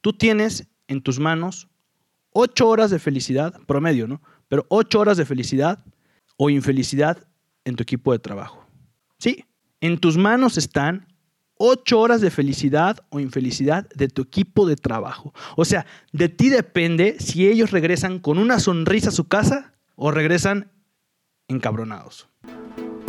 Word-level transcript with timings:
Tú 0.00 0.12
tienes 0.12 0.66
en 0.88 1.02
tus 1.02 1.18
manos 1.18 1.68
ocho 2.32 2.68
horas 2.68 2.90
de 2.90 2.98
felicidad, 2.98 3.54
promedio, 3.66 4.06
¿no? 4.06 4.22
Pero 4.48 4.66
ocho 4.68 5.00
horas 5.00 5.16
de 5.16 5.26
felicidad 5.26 5.84
o 6.36 6.50
infelicidad 6.50 7.26
en 7.64 7.76
tu 7.76 7.82
equipo 7.82 8.12
de 8.12 8.18
trabajo. 8.18 8.66
Sí, 9.18 9.44
en 9.80 9.98
tus 9.98 10.16
manos 10.16 10.56
están 10.56 11.06
ocho 11.58 12.00
horas 12.00 12.22
de 12.22 12.30
felicidad 12.30 13.00
o 13.10 13.20
infelicidad 13.20 13.86
de 13.94 14.08
tu 14.08 14.22
equipo 14.22 14.66
de 14.66 14.76
trabajo. 14.76 15.34
O 15.56 15.66
sea, 15.66 15.84
de 16.12 16.30
ti 16.30 16.48
depende 16.48 17.16
si 17.18 17.46
ellos 17.46 17.70
regresan 17.70 18.18
con 18.18 18.38
una 18.38 18.58
sonrisa 18.58 19.10
a 19.10 19.12
su 19.12 19.28
casa 19.28 19.74
o 19.96 20.10
regresan 20.10 20.72
encabronados. 21.48 22.28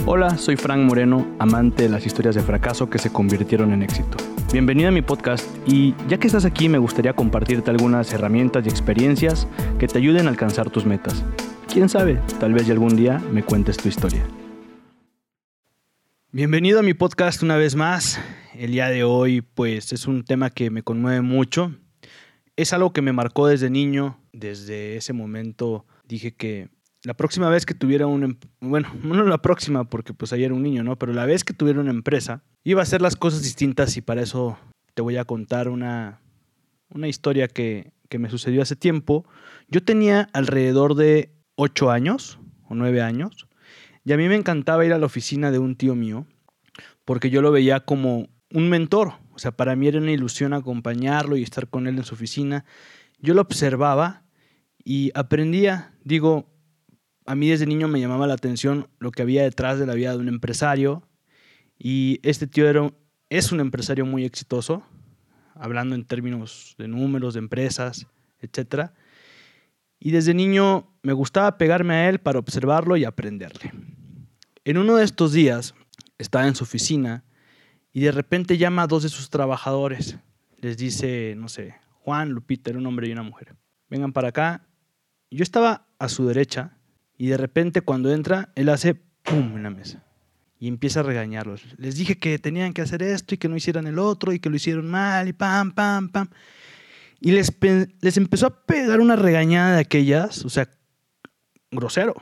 Hola, 0.05 0.37
soy 0.37 0.57
Frank 0.57 0.81
Moreno, 0.81 1.35
amante 1.39 1.83
de 1.83 1.89
las 1.89 2.05
historias 2.05 2.35
de 2.35 2.41
fracaso 2.41 2.89
que 2.89 2.97
se 2.97 3.13
convirtieron 3.13 3.71
en 3.71 3.83
éxito. 3.83 4.17
Bienvenido 4.51 4.89
a 4.89 4.91
mi 4.91 5.01
podcast 5.01 5.47
y 5.65 5.95
ya 6.09 6.17
que 6.17 6.27
estás 6.27 6.43
aquí 6.43 6.67
me 6.67 6.77
gustaría 6.77 7.13
compartirte 7.13 7.71
algunas 7.71 8.11
herramientas 8.11 8.65
y 8.65 8.69
experiencias 8.69 9.47
que 9.79 9.87
te 9.87 9.97
ayuden 9.97 10.27
a 10.27 10.29
alcanzar 10.29 10.69
tus 10.69 10.85
metas. 10.85 11.23
Quién 11.71 11.87
sabe, 11.87 12.19
tal 12.37 12.53
vez 12.53 12.69
algún 12.69 12.97
día 12.97 13.19
me 13.31 13.43
cuentes 13.43 13.77
tu 13.77 13.87
historia. 13.87 14.21
Bienvenido 16.33 16.81
a 16.81 16.83
mi 16.83 16.93
podcast 16.93 17.41
una 17.43 17.55
vez 17.55 17.77
más. 17.77 18.19
El 18.53 18.73
día 18.73 18.89
de 18.89 19.05
hoy 19.05 19.39
pues 19.39 19.93
es 19.93 20.05
un 20.05 20.25
tema 20.25 20.49
que 20.49 20.69
me 20.69 20.83
conmueve 20.83 21.21
mucho. 21.21 21.73
Es 22.57 22.73
algo 22.73 22.91
que 22.91 23.01
me 23.01 23.13
marcó 23.13 23.47
desde 23.47 23.69
niño. 23.69 24.19
Desde 24.33 24.97
ese 24.97 25.13
momento 25.13 25.85
dije 26.03 26.33
que 26.33 26.67
la 27.03 27.13
próxima 27.15 27.49
vez 27.49 27.65
que 27.65 27.73
tuviera 27.73 28.07
un, 28.07 28.23
em, 28.23 28.37
bueno, 28.59 28.89
no 29.03 29.23
la 29.23 29.41
próxima 29.41 29.83
porque 29.85 30.13
pues 30.13 30.33
ayer 30.33 30.45
era 30.45 30.55
un 30.55 30.63
niño, 30.63 30.83
¿no? 30.83 30.97
Pero 30.97 31.13
la 31.13 31.25
vez 31.25 31.43
que 31.43 31.53
tuviera 31.53 31.79
una 31.79 31.91
empresa, 31.91 32.43
iba 32.63 32.81
a 32.81 32.83
hacer 32.83 33.01
las 33.01 33.15
cosas 33.15 33.41
distintas 33.41 33.97
y 33.97 34.01
para 34.01 34.21
eso 34.21 34.57
te 34.93 35.01
voy 35.01 35.17
a 35.17 35.25
contar 35.25 35.69
una, 35.69 36.21
una 36.89 37.07
historia 37.07 37.47
que, 37.47 37.91
que 38.09 38.19
me 38.19 38.29
sucedió 38.29 38.61
hace 38.61 38.75
tiempo. 38.75 39.25
Yo 39.67 39.83
tenía 39.83 40.29
alrededor 40.33 40.95
de 40.95 41.31
8 41.55 41.91
años 41.91 42.39
o 42.67 42.75
9 42.75 43.01
años 43.01 43.47
y 44.03 44.13
a 44.13 44.17
mí 44.17 44.27
me 44.27 44.35
encantaba 44.35 44.85
ir 44.85 44.93
a 44.93 44.99
la 44.99 45.05
oficina 45.05 45.51
de 45.51 45.59
un 45.59 45.75
tío 45.75 45.95
mío 45.95 46.25
porque 47.05 47.29
yo 47.29 47.41
lo 47.41 47.51
veía 47.51 47.81
como 47.81 48.29
un 48.51 48.69
mentor. 48.69 49.13
O 49.33 49.39
sea, 49.39 49.51
para 49.51 49.75
mí 49.75 49.87
era 49.87 49.99
una 49.99 50.11
ilusión 50.11 50.53
acompañarlo 50.53 51.37
y 51.37 51.43
estar 51.43 51.67
con 51.67 51.87
él 51.87 51.97
en 51.97 52.03
su 52.03 52.13
oficina. 52.13 52.65
Yo 53.19 53.33
lo 53.33 53.41
observaba 53.41 54.23
y 54.83 55.11
aprendía. 55.15 55.93
Digo, 56.03 56.50
a 57.25 57.35
mí 57.35 57.49
desde 57.49 57.65
niño 57.65 57.87
me 57.87 57.99
llamaba 57.99 58.27
la 58.27 58.33
atención 58.33 58.87
lo 58.99 59.11
que 59.11 59.21
había 59.21 59.43
detrás 59.43 59.79
de 59.79 59.85
la 59.85 59.93
vida 59.93 60.11
de 60.11 60.17
un 60.17 60.27
empresario. 60.27 61.07
Y 61.77 62.19
este 62.23 62.47
tío 62.47 62.67
era, 62.67 62.91
es 63.29 63.51
un 63.51 63.59
empresario 63.59 64.05
muy 64.05 64.25
exitoso, 64.25 64.83
hablando 65.55 65.95
en 65.95 66.05
términos 66.05 66.75
de 66.77 66.87
números, 66.87 67.33
de 67.33 67.39
empresas, 67.39 68.07
etc. 68.39 68.91
Y 69.99 70.11
desde 70.11 70.33
niño 70.33 70.91
me 71.03 71.13
gustaba 71.13 71.57
pegarme 71.57 71.93
a 71.95 72.09
él 72.09 72.19
para 72.19 72.39
observarlo 72.39 72.97
y 72.97 73.05
aprenderle. 73.05 73.71
En 74.63 74.77
uno 74.77 74.95
de 74.95 75.03
estos 75.03 75.33
días 75.33 75.73
estaba 76.17 76.47
en 76.47 76.55
su 76.55 76.63
oficina 76.63 77.23
y 77.93 78.01
de 78.01 78.11
repente 78.11 78.57
llama 78.57 78.83
a 78.83 78.87
dos 78.87 79.03
de 79.03 79.09
sus 79.09 79.29
trabajadores. 79.29 80.17
Les 80.57 80.77
dice, 80.77 81.33
no 81.35 81.49
sé, 81.49 81.75
Juan, 82.03 82.29
Lupita, 82.29 82.69
era 82.69 82.79
un 82.79 82.85
hombre 82.85 83.07
y 83.07 83.11
una 83.11 83.23
mujer. 83.23 83.55
Vengan 83.89 84.13
para 84.13 84.29
acá. 84.29 84.67
Yo 85.29 85.43
estaba 85.43 85.87
a 85.97 86.09
su 86.09 86.27
derecha 86.27 86.77
y 87.21 87.27
de 87.27 87.37
repente 87.37 87.81
cuando 87.81 88.11
entra, 88.11 88.49
él 88.55 88.67
hace 88.69 88.95
pum 88.95 89.55
en 89.55 89.61
la 89.61 89.69
mesa 89.69 90.03
y 90.59 90.67
empieza 90.67 91.01
a 91.01 91.03
regañarlos. 91.03 91.61
Les 91.77 91.95
dije 91.95 92.17
que 92.17 92.39
tenían 92.39 92.73
que 92.73 92.81
hacer 92.81 93.03
esto 93.03 93.35
y 93.35 93.37
que 93.37 93.47
no 93.47 93.55
hicieran 93.55 93.85
el 93.85 93.99
otro 93.99 94.33
y 94.33 94.39
que 94.39 94.49
lo 94.49 94.55
hicieron 94.55 94.89
mal 94.89 95.27
y 95.27 95.33
pam, 95.33 95.71
pam, 95.71 96.09
pam. 96.09 96.29
Y 97.19 97.33
les, 97.33 97.55
les 98.01 98.17
empezó 98.17 98.47
a 98.47 98.65
pegar 98.65 98.99
una 99.01 99.15
regañada 99.15 99.75
de 99.75 99.81
aquellas, 99.81 100.43
o 100.45 100.49
sea, 100.49 100.67
grosero. 101.69 102.15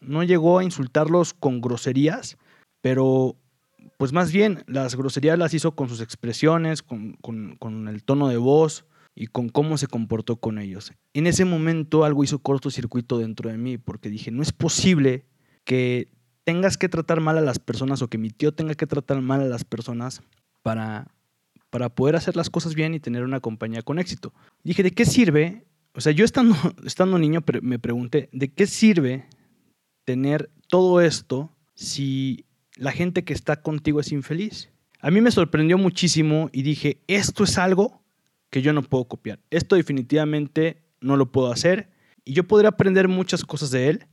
No 0.00 0.24
llegó 0.24 0.58
a 0.58 0.64
insultarlos 0.64 1.32
con 1.32 1.60
groserías, 1.60 2.38
pero 2.80 3.36
pues 3.98 4.12
más 4.12 4.32
bien 4.32 4.64
las 4.66 4.96
groserías 4.96 5.38
las 5.38 5.54
hizo 5.54 5.76
con 5.76 5.88
sus 5.88 6.00
expresiones, 6.00 6.82
con, 6.82 7.12
con, 7.20 7.54
con 7.54 7.86
el 7.86 8.02
tono 8.02 8.26
de 8.26 8.38
voz, 8.38 8.84
y 9.14 9.26
con 9.26 9.48
cómo 9.48 9.78
se 9.78 9.86
comportó 9.86 10.36
con 10.36 10.58
ellos. 10.58 10.92
En 11.12 11.26
ese 11.26 11.44
momento 11.44 12.04
algo 12.04 12.24
hizo 12.24 12.38
cortocircuito 12.38 13.18
dentro 13.18 13.50
de 13.50 13.58
mí 13.58 13.78
porque 13.78 14.08
dije, 14.08 14.30
no 14.30 14.42
es 14.42 14.52
posible 14.52 15.26
que 15.64 16.08
tengas 16.44 16.76
que 16.76 16.88
tratar 16.88 17.20
mal 17.20 17.38
a 17.38 17.42
las 17.42 17.58
personas 17.58 18.02
o 18.02 18.08
que 18.08 18.18
mi 18.18 18.30
tío 18.30 18.52
tenga 18.52 18.74
que 18.74 18.86
tratar 18.86 19.20
mal 19.20 19.40
a 19.40 19.46
las 19.46 19.64
personas 19.64 20.22
para, 20.62 21.14
para 21.70 21.88
poder 21.90 22.16
hacer 22.16 22.36
las 22.36 22.50
cosas 22.50 22.74
bien 22.74 22.94
y 22.94 23.00
tener 23.00 23.22
una 23.22 23.40
compañía 23.40 23.82
con 23.82 23.98
éxito. 23.98 24.32
Dije, 24.64 24.82
¿de 24.82 24.92
qué 24.92 25.04
sirve? 25.04 25.64
O 25.94 26.00
sea, 26.00 26.12
yo 26.12 26.24
estando, 26.24 26.56
estando 26.84 27.18
niño 27.18 27.44
me 27.62 27.78
pregunté, 27.78 28.28
¿de 28.32 28.52
qué 28.52 28.66
sirve 28.66 29.26
tener 30.04 30.50
todo 30.68 31.00
esto 31.00 31.54
si 31.74 32.46
la 32.76 32.92
gente 32.92 33.24
que 33.24 33.34
está 33.34 33.62
contigo 33.62 34.00
es 34.00 34.10
infeliz? 34.10 34.70
A 35.00 35.10
mí 35.10 35.20
me 35.20 35.30
sorprendió 35.30 35.78
muchísimo 35.78 36.48
y 36.52 36.62
dije, 36.62 37.02
esto 37.08 37.44
es 37.44 37.58
algo 37.58 38.01
que 38.52 38.60
yo 38.60 38.74
no 38.74 38.82
puedo 38.82 39.06
copiar. 39.06 39.40
Esto 39.50 39.76
definitivamente 39.76 40.82
no 41.00 41.16
lo 41.16 41.32
puedo 41.32 41.50
hacer 41.50 41.90
y 42.22 42.34
yo 42.34 42.46
podría 42.46 42.68
aprender 42.68 43.08
muchas 43.08 43.46
cosas 43.46 43.70
de 43.70 43.88
él, 43.88 44.06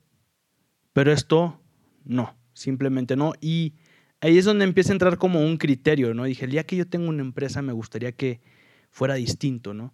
pero 0.94 1.12
esto 1.12 1.60
no, 2.06 2.38
simplemente 2.54 3.18
no. 3.18 3.34
Y 3.42 3.74
ahí 4.22 4.38
es 4.38 4.46
donde 4.46 4.64
empieza 4.64 4.94
a 4.94 4.96
entrar 4.96 5.18
como 5.18 5.42
un 5.42 5.58
criterio, 5.58 6.14
¿no? 6.14 6.24
Dije, 6.24 6.46
el 6.46 6.52
día 6.52 6.66
que 6.66 6.78
yo 6.78 6.88
tengo 6.88 7.10
una 7.10 7.22
empresa 7.22 7.62
me 7.62 7.74
gustaría 7.74 8.14
que 8.14 8.40
fuera 8.90 9.16
distinto, 9.16 9.74
¿no? 9.74 9.94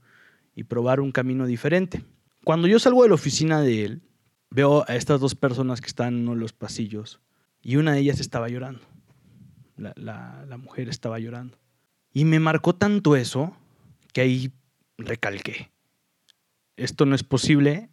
Y 0.53 0.65
probar 0.65 0.99
un 0.99 1.11
camino 1.11 1.47
diferente. 1.47 2.05
Cuando 2.43 2.67
yo 2.67 2.77
salgo 2.77 3.01
de 3.01 3.09
la 3.09 3.15
oficina 3.15 3.61
de 3.61 3.83
él, 3.83 4.03
veo 4.51 4.85
a 4.87 4.95
estas 4.95 5.19
dos 5.19 5.33
personas 5.33 5.81
que 5.81 5.87
están 5.87 6.27
en 6.27 6.39
los 6.39 6.53
pasillos 6.53 7.19
y 7.63 7.77
una 7.77 7.93
de 7.93 7.99
ellas 8.01 8.19
estaba 8.19 8.47
llorando. 8.47 8.85
La 9.75 10.57
mujer 10.59 10.87
estaba 10.87 11.17
llorando. 11.17 11.57
Y 12.13 12.25
me 12.25 12.39
marcó 12.39 12.75
tanto 12.75 13.15
eso 13.15 13.57
que 14.15 14.21
ahí 14.21 14.53
recalqué. 14.97 15.73
Esto 16.77 17.05
no 17.05 17.15
es 17.15 17.23
posible 17.23 17.89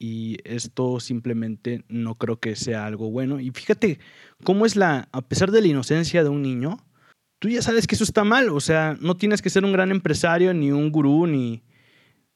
y 0.00 0.38
esto 0.42 0.98
simplemente 0.98 1.84
no 1.88 2.16
creo 2.16 2.40
que 2.40 2.56
sea 2.56 2.86
algo 2.86 3.08
bueno. 3.12 3.38
Y 3.38 3.52
fíjate 3.52 4.00
cómo 4.42 4.66
es 4.66 4.74
la, 4.74 5.08
a 5.12 5.22
pesar 5.22 5.52
de 5.52 5.60
la 5.60 5.68
inocencia 5.68 6.24
de 6.24 6.28
un 6.28 6.42
niño, 6.42 6.84
tú 7.38 7.48
ya 7.48 7.62
sabes 7.62 7.86
que 7.86 7.94
eso 7.94 8.02
está 8.02 8.24
mal. 8.24 8.48
O 8.48 8.58
sea, 8.58 8.98
no 9.00 9.16
tienes 9.16 9.42
que 9.42 9.50
ser 9.50 9.64
un 9.64 9.72
gran 9.72 9.92
empresario, 9.92 10.52
ni 10.52 10.72
un 10.72 10.90
gurú, 10.90 11.28
ni, 11.28 11.62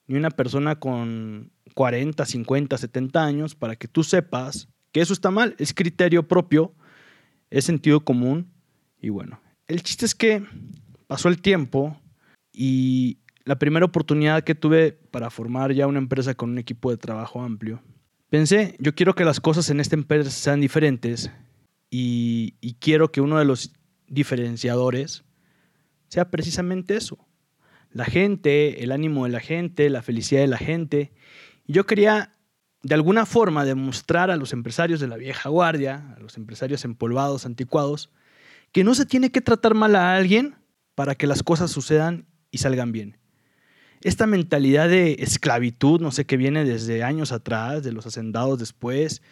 ni 0.07 0.17
una 0.17 0.31
persona 0.31 0.79
con 0.79 1.51
40, 1.75 2.25
50, 2.25 2.79
70 2.79 3.25
años 3.25 3.57
para 3.57 3.75
que 3.75 3.89
tú 3.89 4.05
sepas 4.05 4.69
que 4.93 5.01
eso 5.01 5.13
está 5.13 5.33
mal. 5.33 5.57
Es 5.59 5.75
criterio 5.75 6.29
propio, 6.29 6.73
es 7.51 7.65
sentido 7.65 8.05
común. 8.05 8.53
Y 9.01 9.09
bueno, 9.09 9.41
el 9.67 9.83
chiste 9.83 10.07
es 10.07 10.15
que 10.15 10.47
pasó 11.09 11.29
el 11.29 11.43
tiempo 11.43 12.01
y 12.53 13.19
la 13.45 13.59
primera 13.59 13.85
oportunidad 13.85 14.43
que 14.43 14.55
tuve 14.55 14.93
para 14.93 15.31
formar 15.31 15.73
ya 15.73 15.87
una 15.87 15.99
empresa 15.99 16.35
con 16.35 16.51
un 16.51 16.59
equipo 16.59 16.91
de 16.91 16.97
trabajo 16.97 17.43
amplio, 17.43 17.83
pensé, 18.31 18.77
yo 18.79 18.95
quiero 18.95 19.15
que 19.15 19.25
las 19.25 19.41
cosas 19.41 19.69
en 19.71 19.81
esta 19.81 19.97
empresa 19.97 20.31
sean 20.31 20.61
diferentes 20.61 21.31
y, 21.91 22.55
quiero 22.81 23.13
que 23.13 23.21
uno 23.21 23.39
de 23.39 23.45
los 23.45 23.73
diferenciadores 24.09 25.25
sea 26.09 26.31
precisamente 26.31 26.97
eso. 26.97 27.19
La 27.91 28.05
gente, 28.05 28.83
el 28.83 28.91
ánimo 28.91 29.25
de 29.25 29.31
la 29.31 29.41
gente, 29.41 29.89
la 29.89 30.03
felicidad 30.03 30.41
de 30.41 30.49
la 30.49 30.59
gente. 30.59 31.13
Yo 31.67 31.87
quería 31.87 32.33
de 32.83 32.95
alguna 32.95 33.25
forma 33.25 33.65
demostrar 33.65 34.31
a 34.31 34.37
los 34.37 34.53
empresarios 34.53 34.99
de 34.99 35.07
la 35.07 35.17
vieja 35.17 35.49
guardia, 35.49 36.15
a 36.17 36.21
los 36.21 36.37
empresarios 36.37 36.85
empolvados, 36.85 37.47
anticuados, 37.47 38.11
que 38.73 38.83
no 38.83 38.95
se 38.95 39.07
tiene 39.07 39.31
que 39.31 39.41
tratar 39.41 39.75
mal 39.75 39.95
a 39.95 40.17
alguien 40.17 40.57
para 40.97 41.15
que 41.15 41.29
las 41.29 41.45
cosas 41.45 41.71
sucedan 41.71 42.27
y 42.51 42.59
salgan 42.59 42.91
bien 42.91 43.24
esta 44.05 44.27
mentalidad 44.27 44.91
de 44.91 45.17
esclavitud, 45.19 45.99
no 46.01 46.13
sé, 46.13 46.27
que 46.27 46.37
viene 46.37 46.65
desde 46.65 47.03
años 47.03 47.33
atrás, 47.33 47.83
de 47.83 47.91
los 47.91 48.07
hacendados 48.07 48.59
después, 48.59 49.23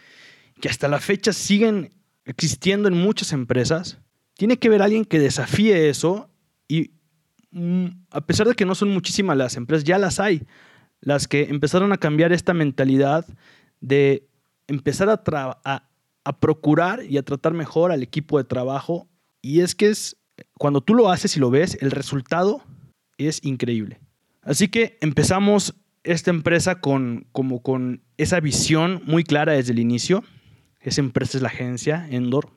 que 0.61 0.71
hasta 0.71 0.89
la 0.89 0.99
fecha 0.99 1.35
siguen 1.35 1.91
existiendo 2.25 2.89
en 2.89 2.95
muchas 2.95 3.33
empresas, 3.33 3.99
tiene 4.35 4.59
que 4.59 4.69
haber 4.69 4.81
alguien 4.81 5.05
que 5.05 5.19
desafíe 5.19 5.91
eso 5.91 6.31
y 6.69 6.93
mm, 7.51 7.87
a 8.11 8.23
pesar 8.23 8.49
de 8.49 8.55
que 8.55 8.65
no 8.65 8.75
son 8.75 8.89
muchísimas 8.89 9.37
las 9.37 9.57
empresas, 9.57 9.85
ya 9.85 9.99
las 9.99 10.19
hay, 10.19 10.47
las 11.01 11.29
que 11.29 11.51
empezaron 11.51 11.93
a 11.93 11.99
cambiar 11.99 12.33
esta 12.33 12.55
mentalidad 12.55 13.27
de 13.81 14.27
empezar 14.69 15.11
a, 15.11 15.23
a 16.25 16.41
procurar 16.41 17.05
y 17.05 17.19
a 17.19 17.23
tratar 17.23 17.53
mejor 17.53 17.93
al 17.93 18.03
equipo 18.03 18.39
de 18.39 18.45
trabajo. 18.45 19.07
Y 19.43 19.61
es 19.61 19.75
que 19.75 19.91
es, 19.91 20.17
cuando 20.57 20.81
tú 20.81 20.95
lo 20.95 21.11
haces 21.11 21.37
y 21.37 21.41
lo 21.41 21.51
ves, 21.51 21.77
el 21.83 21.91
resultado 21.91 22.63
es 23.19 23.45
increíble. 23.45 24.01
Así 24.43 24.69
que 24.69 24.99
empezamos 25.01 25.75
esta 26.05 26.31
empresa 26.31 26.81
con, 26.81 27.27
como 27.33 27.63
con 27.63 28.03
esa 28.17 28.41
visión 28.41 29.03
muy 29.07 29.25
clara 29.25 29.53
desde 29.53 29.73
el 29.73 29.79
inicio. 29.79 30.25
Esa 30.81 31.01
empresa 31.01 31.39
es 31.39 31.43
la 31.43 31.49
agencia 31.49 32.09
Endor. 32.11 32.51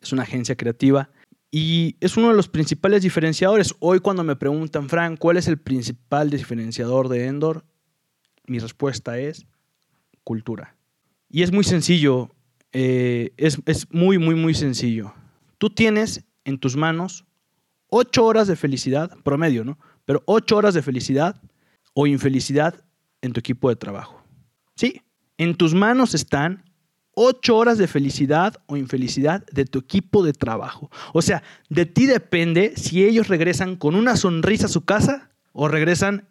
Es 0.00 0.12
una 0.12 0.22
agencia 0.22 0.56
creativa. 0.56 1.10
Y 1.50 1.96
es 2.00 2.16
uno 2.16 2.28
de 2.28 2.34
los 2.34 2.48
principales 2.48 3.02
diferenciadores. 3.02 3.74
Hoy 3.78 4.00
cuando 4.00 4.24
me 4.24 4.36
preguntan, 4.36 4.88
Frank, 4.88 5.18
¿cuál 5.18 5.36
es 5.36 5.48
el 5.48 5.58
principal 5.58 6.30
diferenciador 6.30 7.08
de 7.08 7.26
Endor? 7.26 7.64
Mi 8.46 8.58
respuesta 8.58 9.18
es 9.18 9.46
cultura. 10.24 10.76
Y 11.28 11.42
es 11.42 11.52
muy 11.52 11.64
sencillo, 11.64 12.30
eh, 12.72 13.32
es, 13.36 13.58
es 13.66 13.86
muy, 13.92 14.18
muy, 14.18 14.34
muy 14.34 14.54
sencillo. 14.54 15.12
Tú 15.58 15.70
tienes 15.70 16.24
en 16.44 16.58
tus 16.58 16.76
manos 16.76 17.24
ocho 17.88 18.24
horas 18.24 18.48
de 18.48 18.56
felicidad, 18.56 19.16
promedio, 19.24 19.64
¿no? 19.64 19.78
Pero 20.06 20.22
ocho 20.24 20.56
horas 20.56 20.72
de 20.72 20.82
felicidad 20.82 21.42
o 21.92 22.06
infelicidad 22.06 22.82
en 23.20 23.32
tu 23.32 23.40
equipo 23.40 23.68
de 23.68 23.76
trabajo. 23.76 24.22
Sí, 24.74 25.02
en 25.36 25.56
tus 25.56 25.74
manos 25.74 26.14
están 26.14 26.64
ocho 27.14 27.56
horas 27.56 27.78
de 27.78 27.88
felicidad 27.88 28.56
o 28.66 28.76
infelicidad 28.76 29.44
de 29.46 29.64
tu 29.64 29.80
equipo 29.80 30.22
de 30.22 30.32
trabajo. 30.32 30.90
O 31.12 31.22
sea, 31.22 31.42
de 31.68 31.86
ti 31.86 32.06
depende 32.06 32.74
si 32.76 33.04
ellos 33.04 33.28
regresan 33.28 33.76
con 33.76 33.94
una 33.94 34.16
sonrisa 34.16 34.66
a 34.66 34.70
su 34.70 34.84
casa 34.84 35.30
o 35.52 35.68
regresan 35.68 36.28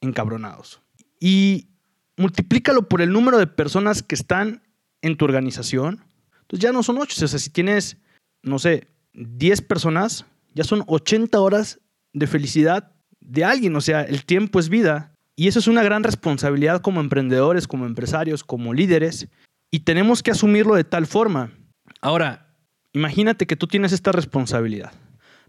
encabronados. 0.00 0.82
Y 1.18 1.68
multiplícalo 2.16 2.88
por 2.88 3.00
el 3.00 3.10
número 3.10 3.38
de 3.38 3.46
personas 3.46 4.02
que 4.02 4.14
están 4.14 4.62
en 5.00 5.16
tu 5.16 5.24
organización. 5.24 6.04
Entonces 6.42 6.60
ya 6.60 6.72
no 6.72 6.82
son 6.82 6.98
ocho. 6.98 7.24
O 7.24 7.28
sea, 7.28 7.38
si 7.38 7.50
tienes, 7.50 7.96
no 8.42 8.58
sé, 8.58 8.88
10 9.14 9.62
personas, 9.62 10.26
ya 10.54 10.64
son 10.64 10.84
80 10.86 11.40
horas 11.40 11.80
de 12.12 12.26
felicidad 12.26 12.92
de 13.20 13.44
alguien. 13.44 13.74
O 13.76 13.80
sea, 13.80 14.02
el 14.02 14.24
tiempo 14.24 14.60
es 14.60 14.68
vida. 14.68 15.14
Y 15.34 15.48
eso 15.48 15.58
es 15.58 15.66
una 15.66 15.82
gran 15.82 16.02
responsabilidad 16.02 16.82
como 16.82 17.00
emprendedores, 17.00 17.66
como 17.66 17.86
empresarios, 17.86 18.44
como 18.44 18.74
líderes. 18.74 19.28
Y 19.70 19.80
tenemos 19.80 20.22
que 20.22 20.30
asumirlo 20.30 20.74
de 20.74 20.84
tal 20.84 21.06
forma. 21.06 21.52
Ahora, 22.00 22.54
imagínate 22.92 23.46
que 23.46 23.56
tú 23.56 23.66
tienes 23.66 23.92
esta 23.92 24.12
responsabilidad. 24.12 24.92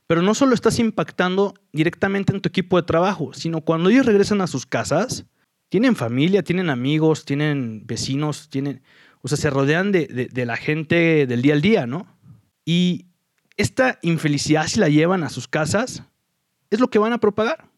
Pero 0.07 0.21
no 0.21 0.33
solo 0.33 0.54
estás 0.54 0.80
impactando 0.80 1.54
directamente 1.71 2.33
en 2.33 2.42
tu 2.42 2.50
equipo 2.50 2.77
de 2.77 2.86
trabajo, 2.86 3.33
sino 3.33 3.62
cuando 3.62 3.89
ellos 3.89 4.06
regresan 4.06 4.42
a 4.42 4.48
sus 4.48 4.66
casas, 4.66 5.25
tienen 5.69 5.95
familia, 5.95 6.44
tienen 6.44 6.69
amigos, 6.69 7.25
tienen 7.25 7.86
vecinos, 7.86 8.50
tienen, 8.50 8.83
o 9.21 9.27
sea, 9.27 9.38
se 9.38 9.50
rodean 9.50 9.92
de, 9.92 10.30
de 10.31 10.45
la 10.45 10.57
gente 10.57 11.25
del 11.25 11.42
día 11.42 11.54
al 11.54 11.62
día, 11.62 11.88
¿no? 11.88 12.06
Y 12.66 13.07
esta 13.57 14.00
infelicidad, 14.01 14.68
si 14.68 14.80
la 14.80 14.89
llevan 14.89 15.24
a 15.24 15.30
sus 15.30 15.48
casas, 15.48 16.04
es 16.73 16.79
lo 16.79 16.89
que 16.89 16.99
van 16.99 17.13
a 17.13 17.19
propagar. 17.19 17.69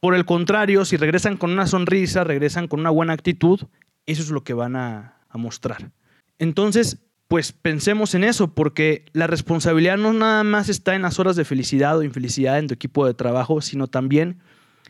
Por 0.00 0.14
el 0.14 0.24
contrario, 0.24 0.84
si 0.84 0.96
regresan 0.96 1.36
con 1.36 1.50
una 1.50 1.66
sonrisa, 1.66 2.24
regresan 2.24 2.68
con 2.68 2.80
una 2.80 2.90
buena 2.90 3.14
actitud, 3.14 3.60
eso 4.06 4.22
es 4.22 4.30
lo 4.30 4.44
que 4.44 4.54
van 4.54 4.76
a, 4.76 5.10
mostrar. 5.36 5.90
Entonces, 6.38 6.98
pues 7.26 7.50
pensemos 7.50 8.14
en 8.14 8.22
eso, 8.22 8.54
porque 8.54 9.06
la 9.12 9.26
responsabilidad 9.26 9.96
no 9.96 10.12
nada 10.12 10.44
más 10.44 10.68
está 10.68 10.94
en 10.94 11.02
las 11.02 11.18
horas 11.18 11.34
de 11.34 11.44
felicidad 11.44 11.98
o 11.98 12.04
infelicidad 12.04 12.60
en 12.60 12.68
tu 12.68 12.74
equipo 12.74 13.04
de 13.04 13.14
trabajo, 13.14 13.60
sino 13.60 13.88
también 13.88 14.38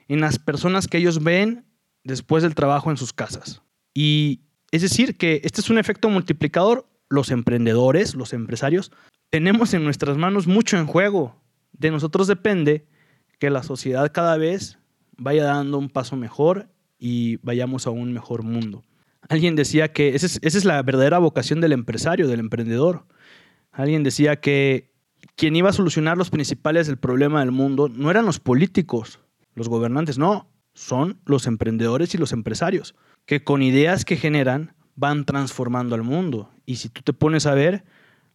en 0.08 0.20
las 0.20 0.38
personas 0.38 0.87
que 0.87 0.99
ellos 0.99 1.25
ven 1.25 1.64
después 2.02 2.43
del 2.43 2.55
trabajo 2.55 2.90
en 2.90 2.99
sus 2.99 3.14
casas. 3.14 3.62
Y 3.94 4.43
es 4.70 4.82
decir, 4.82 5.16
que 5.16 5.40
este 5.44 5.62
es 5.62 5.70
un 5.70 5.78
efecto 5.78 6.11
multiplicador. 6.11 6.87
Los 7.08 7.31
emprendedores, 7.31 8.14
los 8.14 8.34
empresarios, 8.34 8.93
tenemos 9.31 9.72
en 9.72 9.84
nuestras 9.84 10.19
manos 10.19 10.46
mucho 10.46 10.76
en 10.76 10.87
juego. 10.87 11.40
De 11.72 11.90
nosotros 11.90 12.26
depende 12.26 12.87
que 13.39 13.51
la 13.51 13.63
sociedad 13.63 14.11
cada 14.13 14.37
vez 14.37 14.79
vaya 15.17 15.45
dando 15.45 15.79
un 15.79 15.89
paso 15.89 16.17
mejor 16.17 16.69
y 16.99 17.37
vayamos 17.37 17.87
a 17.87 17.91
un 17.91 18.13
mejor 18.13 18.43
mundo. 18.43 18.83
Alguien 19.29 19.57
decía 19.57 19.93
que 19.93 20.15
esa 20.15 20.27
es, 20.27 20.65
la 20.65 20.83
verdadera 20.83 21.19
vocación 21.19 21.61
del 21.61 21.73
empresario, 21.73 22.29
del 22.29 22.41
emprendedor. 22.41 23.07
Alguien 23.73 24.03
decía 24.03 24.41
que 24.41 24.93
quien 25.37 25.57
iba 25.57 25.71
a 25.71 25.75
solucionar 25.75 26.19
los 26.19 26.31
principales 26.31 26.87
del 26.87 26.99
problema 26.99 27.41
del 27.41 27.51
mundo 27.51 27.89
no 27.89 28.11
eran 28.11 28.27
los 28.27 28.39
políticos, 28.39 29.21
los 29.55 29.69
gobernantes, 29.69 30.19
no, 30.19 30.51
son 30.75 31.21
los 31.25 31.47
emprendedores 31.47 32.15
y 32.15 32.19
los 32.19 32.33
empresarios, 32.33 32.95
que 33.25 33.43
con 33.43 33.63
ideas 33.63 34.05
que 34.05 34.17
generan 34.17 34.75
van 34.97 35.25
transformando 35.25 35.95
al 35.95 36.03
mundo. 36.03 36.51
Y 36.67 36.77
si 36.77 36.89
tú 36.89 37.03
te 37.03 37.13
pones 37.13 37.47
a 37.47 37.55
ver 37.55 37.85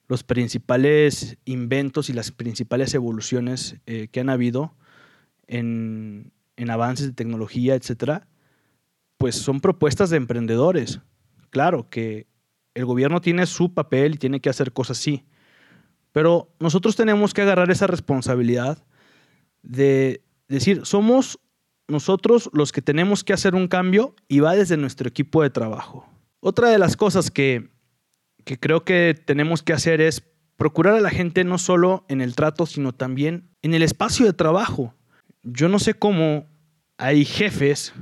los 0.08 0.24
principales 0.24 1.38
inventos 1.46 2.10
y 2.10 2.14
las 2.14 2.32
principales 2.32 2.94
evoluciones 2.96 3.78
eh, 3.86 4.08
que 4.12 4.20
han 4.20 4.30
habido 4.30 4.74
en, 5.50 6.32
en 6.56 6.70
avances 6.70 7.08
de 7.08 7.14
tecnología, 7.14 7.76
etcétera, 7.76 8.28
pues 9.18 9.36
son 9.36 9.60
propuestas 9.60 10.10
de 10.10 10.18
emprendedores. 10.18 11.02
Claro 11.50 11.90
que 11.90 12.28
el 12.76 12.86
gobierno 12.86 13.20
tiene 13.20 13.46
su 13.46 13.74
papel 13.74 14.16
y 14.16 14.18
tiene 14.18 14.40
que 14.40 14.50
hacer 14.50 14.72
cosas 14.72 15.00
así, 15.00 15.26
pero 16.12 16.54
nosotros 16.60 16.96
tenemos 16.96 17.34
que 17.34 17.42
agarrar 17.42 17.72
esa 17.72 17.88
responsabilidad 17.88 18.86
de 19.64 20.24
decir, 20.48 20.86
somos 20.86 21.40
nosotros 21.88 22.50
los 22.54 22.72
que 22.72 22.82
tenemos 22.82 23.24
que 23.24 23.34
hacer 23.34 23.56
un 23.56 23.68
cambio 23.68 24.16
y 24.28 24.40
va 24.40 24.56
desde 24.56 24.78
nuestro 24.78 25.10
equipo 25.10 25.42
de 25.42 25.50
trabajo. 25.50 26.08
Otra 26.40 26.70
de 26.70 26.78
las 26.78 26.96
cosas 26.96 27.32
que, 27.32 27.70
que 28.46 28.60
creo 28.60 28.86
que 28.86 29.20
tenemos 29.26 29.64
que 29.64 29.74
hacer 29.74 30.00
es 30.00 30.24
procurar 30.56 30.96
a 30.96 31.02
la 31.02 31.10
gente 31.10 31.44
no 31.44 31.58
solo 31.58 32.06
en 32.08 32.22
el 32.22 32.36
trato, 32.36 32.66
sino 32.66 32.94
también 32.94 33.50
en 33.62 33.74
el 33.74 33.82
espacio 33.82 34.26
de 34.26 34.34
trabajo 34.34 34.94
yo 35.52 35.70
no 35.70 35.80
sé 35.80 35.94
cómo 35.94 36.48
hay 36.98 37.26
jefes 37.26 37.94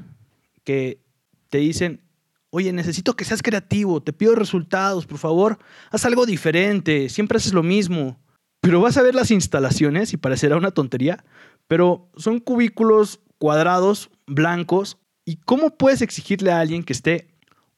que 0.64 1.02
te 1.50 1.60
dicen, 1.60 2.02
oye, 2.50 2.74
necesito 2.74 3.16
que 3.16 3.26
seas 3.26 3.42
creativo, 3.42 4.02
te 4.02 4.14
pido 4.14 4.36
resultados, 4.36 5.06
por 5.06 5.18
favor, 5.18 5.60
haz 5.92 6.06
algo 6.06 6.26
diferente, 6.26 7.10
siempre 7.10 7.38
haces 7.38 7.54
lo 7.54 7.64
mismo. 7.64 8.20
Pero 8.60 8.82
vas 8.82 8.98
a 8.98 9.04
ver 9.04 9.16
las 9.16 9.32
instalaciones 9.32 10.14
y 10.14 10.18
parecerá 10.18 10.58
una 10.58 10.72
tontería, 10.72 11.24
pero 11.68 12.10
son 12.18 12.40
cubículos 12.40 13.20
cuadrados, 13.38 14.10
blancos, 14.26 14.98
¿y 15.26 15.38
cómo 15.38 15.78
puedes 15.78 16.02
exigirle 16.02 16.52
a 16.52 16.60
alguien 16.60 16.84
que 16.84 16.94
esté 16.94 17.28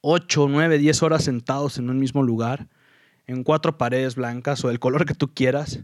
8, 0.01 0.47
9, 0.49 0.77
10 0.77 1.03
horas 1.03 1.23
sentados 1.25 1.77
en 1.77 1.89
un 1.89 1.99
mismo 1.99 2.23
lugar, 2.23 2.69
en 3.27 3.43
cuatro 3.43 3.77
paredes 3.77 4.15
blancas 4.15 4.63
o 4.63 4.69
del 4.69 4.79
color 4.79 5.05
que 5.05 5.13
tú 5.13 5.33
quieras, 5.33 5.81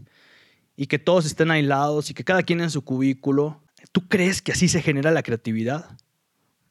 y 0.76 0.86
que 0.86 0.98
todos 0.98 1.26
estén 1.26 1.50
aislados 1.50 2.10
y 2.10 2.14
que 2.14 2.24
cada 2.24 2.42
quien 2.42 2.60
en 2.60 2.70
su 2.70 2.82
cubículo, 2.82 3.62
¿Tú 3.92 4.08
crees 4.08 4.42
que 4.42 4.52
así 4.52 4.68
se 4.68 4.82
genera 4.82 5.10
la 5.10 5.22
creatividad? 5.22 5.96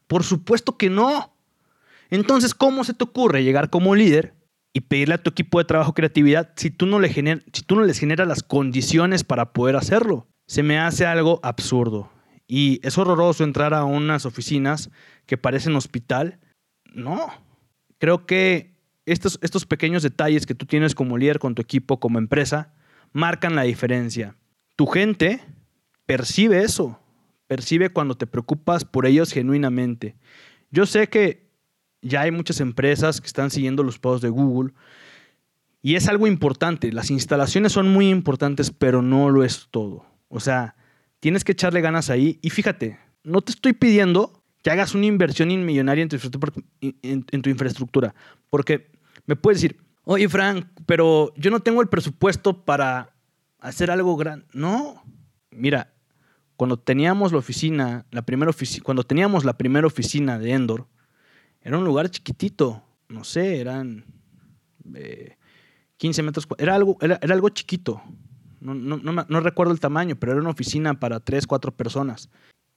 Por 0.06 0.24
supuesto 0.24 0.76
que 0.76 0.90
no. 0.90 1.34
Entonces, 2.10 2.54
¿cómo 2.54 2.84
se 2.84 2.94
te 2.94 3.04
ocurre 3.04 3.44
llegar 3.44 3.70
como 3.70 3.94
líder 3.94 4.34
y 4.72 4.82
pedirle 4.82 5.14
a 5.14 5.22
tu 5.22 5.30
equipo 5.30 5.58
de 5.58 5.64
trabajo 5.64 5.94
creatividad 5.94 6.52
si 6.56 6.70
tú 6.70 6.86
no, 6.86 7.00
le 7.00 7.12
si 7.12 7.62
tú 7.62 7.76
no 7.76 7.82
les 7.82 7.98
generas 7.98 8.28
las 8.28 8.42
condiciones 8.42 9.24
para 9.24 9.52
poder 9.52 9.76
hacerlo? 9.76 10.26
Se 10.46 10.62
me 10.62 10.78
hace 10.78 11.06
algo 11.06 11.40
absurdo. 11.42 12.10
Y 12.46 12.80
es 12.86 12.96
horroroso 12.96 13.42
entrar 13.42 13.74
a 13.74 13.84
unas 13.84 14.24
oficinas 14.26 14.90
que 15.26 15.36
parecen 15.36 15.74
hospital. 15.74 16.38
No. 16.92 17.26
Creo 17.98 18.26
que 18.26 18.76
estos 19.04 19.66
pequeños 19.66 20.04
detalles 20.04 20.46
que 20.46 20.54
tú 20.54 20.66
tienes 20.66 20.94
como 20.94 21.18
líder 21.18 21.40
con 21.40 21.54
tu 21.56 21.62
equipo, 21.62 21.98
como 21.98 22.18
empresa, 22.18 22.72
marcan 23.12 23.56
la 23.56 23.62
diferencia. 23.62 24.36
Tu 24.76 24.86
gente 24.86 25.40
percibe 26.06 26.62
eso 26.62 27.00
percibe 27.46 27.90
cuando 27.90 28.16
te 28.16 28.26
preocupas 28.26 28.84
por 28.84 29.06
ellos 29.06 29.32
genuinamente. 29.32 30.16
Yo 30.70 30.86
sé 30.86 31.08
que 31.08 31.50
ya 32.02 32.22
hay 32.22 32.30
muchas 32.30 32.60
empresas 32.60 33.20
que 33.20 33.26
están 33.26 33.50
siguiendo 33.50 33.82
los 33.82 33.98
pasos 33.98 34.20
de 34.20 34.28
Google 34.28 34.72
y 35.82 35.94
es 35.94 36.08
algo 36.08 36.26
importante. 36.26 36.92
Las 36.92 37.10
instalaciones 37.10 37.72
son 37.72 37.88
muy 37.88 38.08
importantes, 38.08 38.70
pero 38.70 39.02
no 39.02 39.30
lo 39.30 39.44
es 39.44 39.68
todo. 39.70 40.04
O 40.28 40.40
sea, 40.40 40.76
tienes 41.20 41.44
que 41.44 41.52
echarle 41.52 41.80
ganas 41.80 42.10
ahí 42.10 42.38
y 42.42 42.50
fíjate, 42.50 42.98
no 43.22 43.40
te 43.40 43.52
estoy 43.52 43.72
pidiendo 43.72 44.42
que 44.62 44.70
hagas 44.70 44.94
una 44.94 45.06
inversión 45.06 45.50
inmillonaria 45.50 46.02
en 46.02 46.08
tu, 46.08 46.18
en 46.80 47.42
tu 47.42 47.50
infraestructura, 47.50 48.14
porque 48.50 48.90
me 49.26 49.36
puedes 49.36 49.60
decir, 49.60 49.78
oye 50.02 50.28
Frank, 50.28 50.66
pero 50.86 51.32
yo 51.36 51.50
no 51.50 51.60
tengo 51.60 51.82
el 51.82 51.88
presupuesto 51.88 52.64
para 52.64 53.14
hacer 53.60 53.90
algo 53.90 54.16
grande. 54.16 54.46
No, 54.52 55.02
mira, 55.50 55.92
cuando 56.56 56.78
teníamos 56.78 57.32
la 57.32 57.38
oficina, 57.38 58.06
la 58.10 58.22
primera 58.22 58.50
oficina, 58.50 58.84
cuando 58.84 59.02
teníamos 59.02 59.44
la 59.44 59.56
primera 59.56 59.86
oficina 59.86 60.38
de 60.38 60.52
Endor, 60.52 60.86
era 61.60 61.78
un 61.78 61.84
lugar 61.84 62.10
chiquitito, 62.10 62.82
no 63.08 63.24
sé, 63.24 63.60
eran 63.60 64.04
15 65.98 66.20
eh, 66.20 66.24
metros, 66.24 66.48
era 66.58 66.74
algo, 66.74 66.96
era, 67.00 67.18
algo 67.22 67.48
chiquito, 67.50 68.02
no, 68.60 69.40
recuerdo 69.40 69.72
el 69.72 69.80
tamaño, 69.80 70.16
pero 70.16 70.32
era 70.32 70.40
una 70.40 70.50
oficina 70.50 70.98
para 70.98 71.20
3, 71.20 71.46
4 71.46 71.76
personas. 71.76 72.30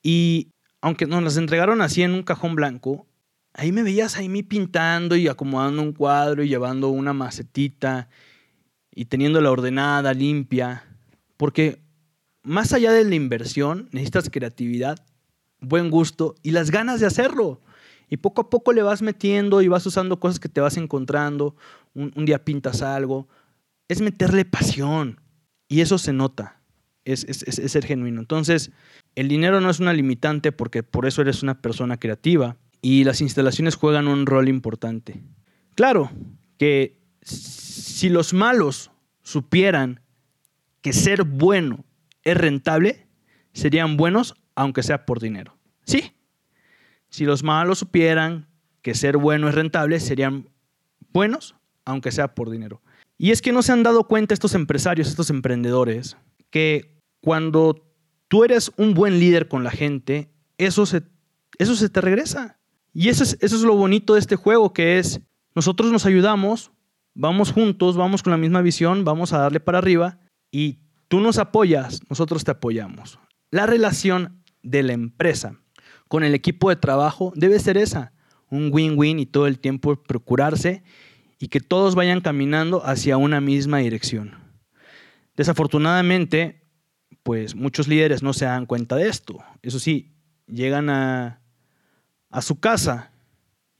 Y 0.04 0.52
aunque 0.82 1.06
nos 1.06 1.24
las 1.24 1.38
entregaron 1.38 1.82
así 1.82 2.04
en 2.04 2.14
un 2.14 2.24
cajón 2.24 2.56
blanco, 2.56 3.08
ahí 3.54 3.72
me 3.72 3.84
veías 3.84 4.18
ahí 4.18 4.30
mí 4.30 4.44
pintando 4.44 5.16
y 5.16 5.28
acomodando 5.28 5.82
un 5.82 5.94
cuadro 5.94 6.44
y 6.44 6.50
llevando 6.50 6.90
una 6.90 7.14
macetita 7.14 8.10
y 8.92 9.06
teniéndola 9.06 9.52
ordenada, 9.52 10.14
limpia, 10.14 10.84
porque 11.38 11.82
más 12.44 12.74
allá 12.74 12.92
de 12.92 13.04
la 13.04 13.16
inversión, 13.16 13.90
necesitas 13.92 14.30
creatividad, 14.30 15.06
buen 15.60 15.90
gusto 15.90 16.36
y 16.44 16.52
las 16.52 16.72
ganas 16.72 17.00
de 17.00 17.08
hacerlo. 17.08 17.62
Y 18.10 18.18
poco 18.18 18.42
a 18.42 18.50
poco 18.50 18.74
le 18.74 18.82
vas 18.82 19.02
metiendo 19.02 19.62
y 19.62 19.68
vas 19.68 19.86
usando 19.86 20.20
cosas 20.20 20.40
que 20.40 20.50
te 20.50 20.62
vas 20.62 20.78
encontrando. 20.78 21.56
Un, 21.94 22.26
día 22.26 22.44
pintas 22.44 22.82
algo. 22.82 23.28
Es 23.88 24.02
meterle 24.02 24.46
pasión. 24.46 25.20
Y 25.68 25.82
eso 25.82 26.00
se 26.00 26.14
nota, 26.14 26.60
es, 27.06 27.24
es, 27.26 27.44
es, 27.44 27.72
ser 27.72 27.86
genuino. 27.86 28.20
Entonces, 28.20 28.72
el 29.14 29.28
dinero 29.28 29.62
no 29.62 29.70
es 29.70 29.80
una 29.80 29.94
limitante 29.94 30.52
porque 30.52 30.82
por 30.82 31.06
eso 31.06 31.22
eres 31.22 31.44
una 31.44 31.62
persona 31.62 31.98
creativa 31.98 32.58
y 32.82 33.04
las 33.04 33.22
instalaciones 33.22 33.76
juegan 33.76 34.08
un 34.08 34.26
rol 34.26 34.50
importante. 34.50 35.22
Claro 35.76 36.10
que 36.58 36.98
si 37.22 38.10
los 38.10 38.34
malos 38.34 38.90
supieran 39.22 40.02
que 40.82 40.94
ser 40.94 41.24
bueno 41.24 41.86
es 42.32 42.38
rentable, 42.38 43.08
serían 43.54 43.98
buenos 43.98 44.36
aunque 44.56 44.84
sea 44.84 45.06
por 45.06 45.20
dinero. 45.20 45.58
Sí, 45.84 46.14
si 47.10 47.26
los 47.26 47.44
malos 47.44 47.80
supieran 47.80 48.48
que 48.82 48.94
ser 48.94 49.18
bueno 49.18 49.50
es 49.50 49.56
rentable, 49.56 50.00
serían 50.00 50.50
buenos 51.12 51.56
aunque 51.86 52.12
sea 52.12 52.36
por 52.36 52.50
dinero. 52.50 52.82
Y 53.18 53.32
es 53.32 53.42
que 53.42 53.52
no 53.52 53.62
se 53.62 53.72
han 53.72 53.84
dado 53.84 54.06
cuenta 54.06 54.34
estos 54.34 54.54
empresarios, 54.54 55.08
estos 55.08 55.30
emprendedores, 55.30 56.18
que 56.50 56.98
cuando 57.22 57.86
tú 58.28 58.44
eres 58.44 58.72
un 58.78 58.94
buen 58.94 59.20
líder 59.20 59.48
con 59.48 59.64
la 59.64 59.72
gente, 59.72 60.32
eso 60.58 60.86
se, 60.86 61.04
eso 61.58 61.76
se 61.76 61.90
te 61.90 62.02
regresa. 62.02 62.60
Y 62.94 63.10
eso 63.10 63.24
es, 63.24 63.38
eso 63.42 63.56
es 63.56 63.64
lo 63.64 63.76
bonito 63.76 64.14
de 64.14 64.20
este 64.20 64.36
juego, 64.36 64.74
que 64.74 65.00
es, 65.00 65.22
nosotros 65.56 65.92
nos 65.92 66.06
ayudamos, 66.06 66.72
vamos 67.14 67.52
juntos, 67.52 67.98
vamos 67.98 68.24
con 68.24 68.32
la 68.32 68.38
misma 68.38 68.62
visión, 68.62 69.04
vamos 69.04 69.34
a 69.34 69.40
darle 69.40 69.60
para 69.60 69.80
arriba 69.80 70.20
y 70.52 70.80
tú 71.10 71.20
nos 71.20 71.38
apoyas, 71.38 72.02
nosotros 72.10 72.46
te 72.46 72.52
apoyamos. 72.52 73.20
La 73.52 73.66
relación 73.66 74.42
de 74.64 74.84
la 74.84 74.94
empresa 74.94 75.60
con 76.08 76.24
el 76.24 76.34
equipo 76.34 76.70
de 76.70 76.78
trabajo 76.78 77.34
debe 77.36 77.60
ser 77.60 77.78
esa, 77.78 78.14
un 78.50 78.70
win-win 78.72 79.20
y 79.20 79.26
todo 79.26 79.48
el 79.48 79.60
tiempo 79.60 80.02
procurarse 80.02 80.84
y 81.40 81.50
que 81.50 81.60
todos 81.60 81.96
vayan 81.96 82.22
caminando 82.22 82.86
hacia 82.86 83.18
una 83.18 83.42
misma 83.42 83.80
dirección. 83.80 84.36
Desafortunadamente, 85.36 86.64
pues 87.24 87.56
muchos 87.56 87.88
líderes 87.88 88.24
no 88.24 88.34
se 88.34 88.46
dan 88.46 88.66
cuenta 88.66 88.96
de 88.96 89.08
esto. 89.08 89.40
Eso 89.62 89.80
sí, 89.80 90.14
llegan 90.48 90.90
a, 90.90 91.42
a 92.30 92.42
su 92.42 92.60
casa 92.60 93.12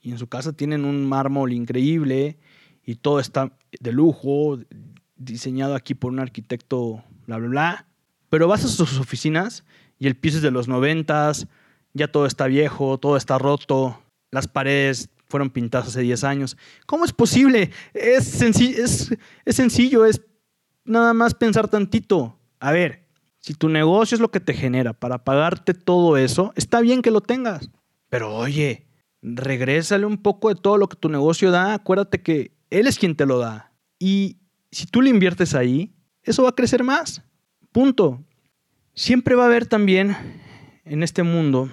y 0.00 0.10
en 0.10 0.18
su 0.18 0.28
casa 0.28 0.52
tienen 0.52 0.84
un 0.84 1.06
mármol 1.06 1.52
increíble 1.52 2.38
y 2.84 2.96
todo 2.96 3.20
está 3.20 3.56
de 3.78 3.92
lujo, 3.92 4.58
diseñado 5.16 5.74
aquí 5.74 5.94
por 5.94 6.12
un 6.12 6.20
arquitecto, 6.20 7.04
bla, 7.38 7.48
bla, 7.48 7.48
bla. 7.48 7.86
Pero 8.28 8.48
vas 8.48 8.64
a 8.64 8.68
sus 8.68 8.98
oficinas 8.98 9.64
y 9.98 10.06
el 10.06 10.16
piso 10.16 10.38
es 10.38 10.42
de 10.42 10.50
los 10.50 10.68
noventas, 10.68 11.46
ya 11.92 12.08
todo 12.08 12.26
está 12.26 12.46
viejo, 12.46 12.98
todo 12.98 13.16
está 13.16 13.38
roto, 13.38 14.00
las 14.30 14.48
paredes 14.48 15.10
fueron 15.26 15.50
pintadas 15.50 15.88
hace 15.88 16.00
10 16.02 16.24
años. 16.24 16.56
¿Cómo 16.86 17.04
es 17.04 17.12
posible? 17.12 17.70
Es, 17.94 18.24
sencillo, 18.24 18.84
es, 18.84 19.16
es 19.44 19.56
sencillo, 19.56 20.04
es 20.04 20.20
nada 20.84 21.14
más 21.14 21.34
pensar 21.34 21.68
tantito. 21.68 22.38
A 22.58 22.72
ver, 22.72 23.06
si 23.38 23.54
tu 23.54 23.68
negocio 23.68 24.14
es 24.14 24.20
lo 24.20 24.30
que 24.30 24.40
te 24.40 24.54
genera 24.54 24.92
para 24.92 25.24
pagarte 25.24 25.72
todo 25.74 26.16
eso, 26.16 26.52
está 26.56 26.80
bien 26.80 27.02
que 27.02 27.10
lo 27.10 27.20
tengas. 27.20 27.70
Pero 28.08 28.34
oye, 28.36 28.86
regrésale 29.22 30.04
un 30.04 30.18
poco 30.18 30.48
de 30.48 30.60
todo 30.60 30.76
lo 30.76 30.88
que 30.88 30.96
tu 30.96 31.08
negocio 31.08 31.50
da. 31.50 31.74
Acuérdate 31.74 32.22
que 32.22 32.52
él 32.70 32.86
es 32.86 32.98
quien 32.98 33.16
te 33.16 33.26
lo 33.26 33.38
da. 33.38 33.72
Y 33.98 34.38
si 34.70 34.86
tú 34.86 35.00
le 35.00 35.10
inviertes 35.10 35.54
ahí, 35.54 35.94
eso 36.22 36.42
va 36.42 36.50
a 36.50 36.54
crecer 36.54 36.84
más. 36.84 37.22
Punto. 37.72 38.22
Siempre 38.94 39.34
va 39.34 39.44
a 39.44 39.46
haber 39.46 39.66
también 39.66 40.16
en 40.84 41.02
este 41.02 41.22
mundo 41.22 41.70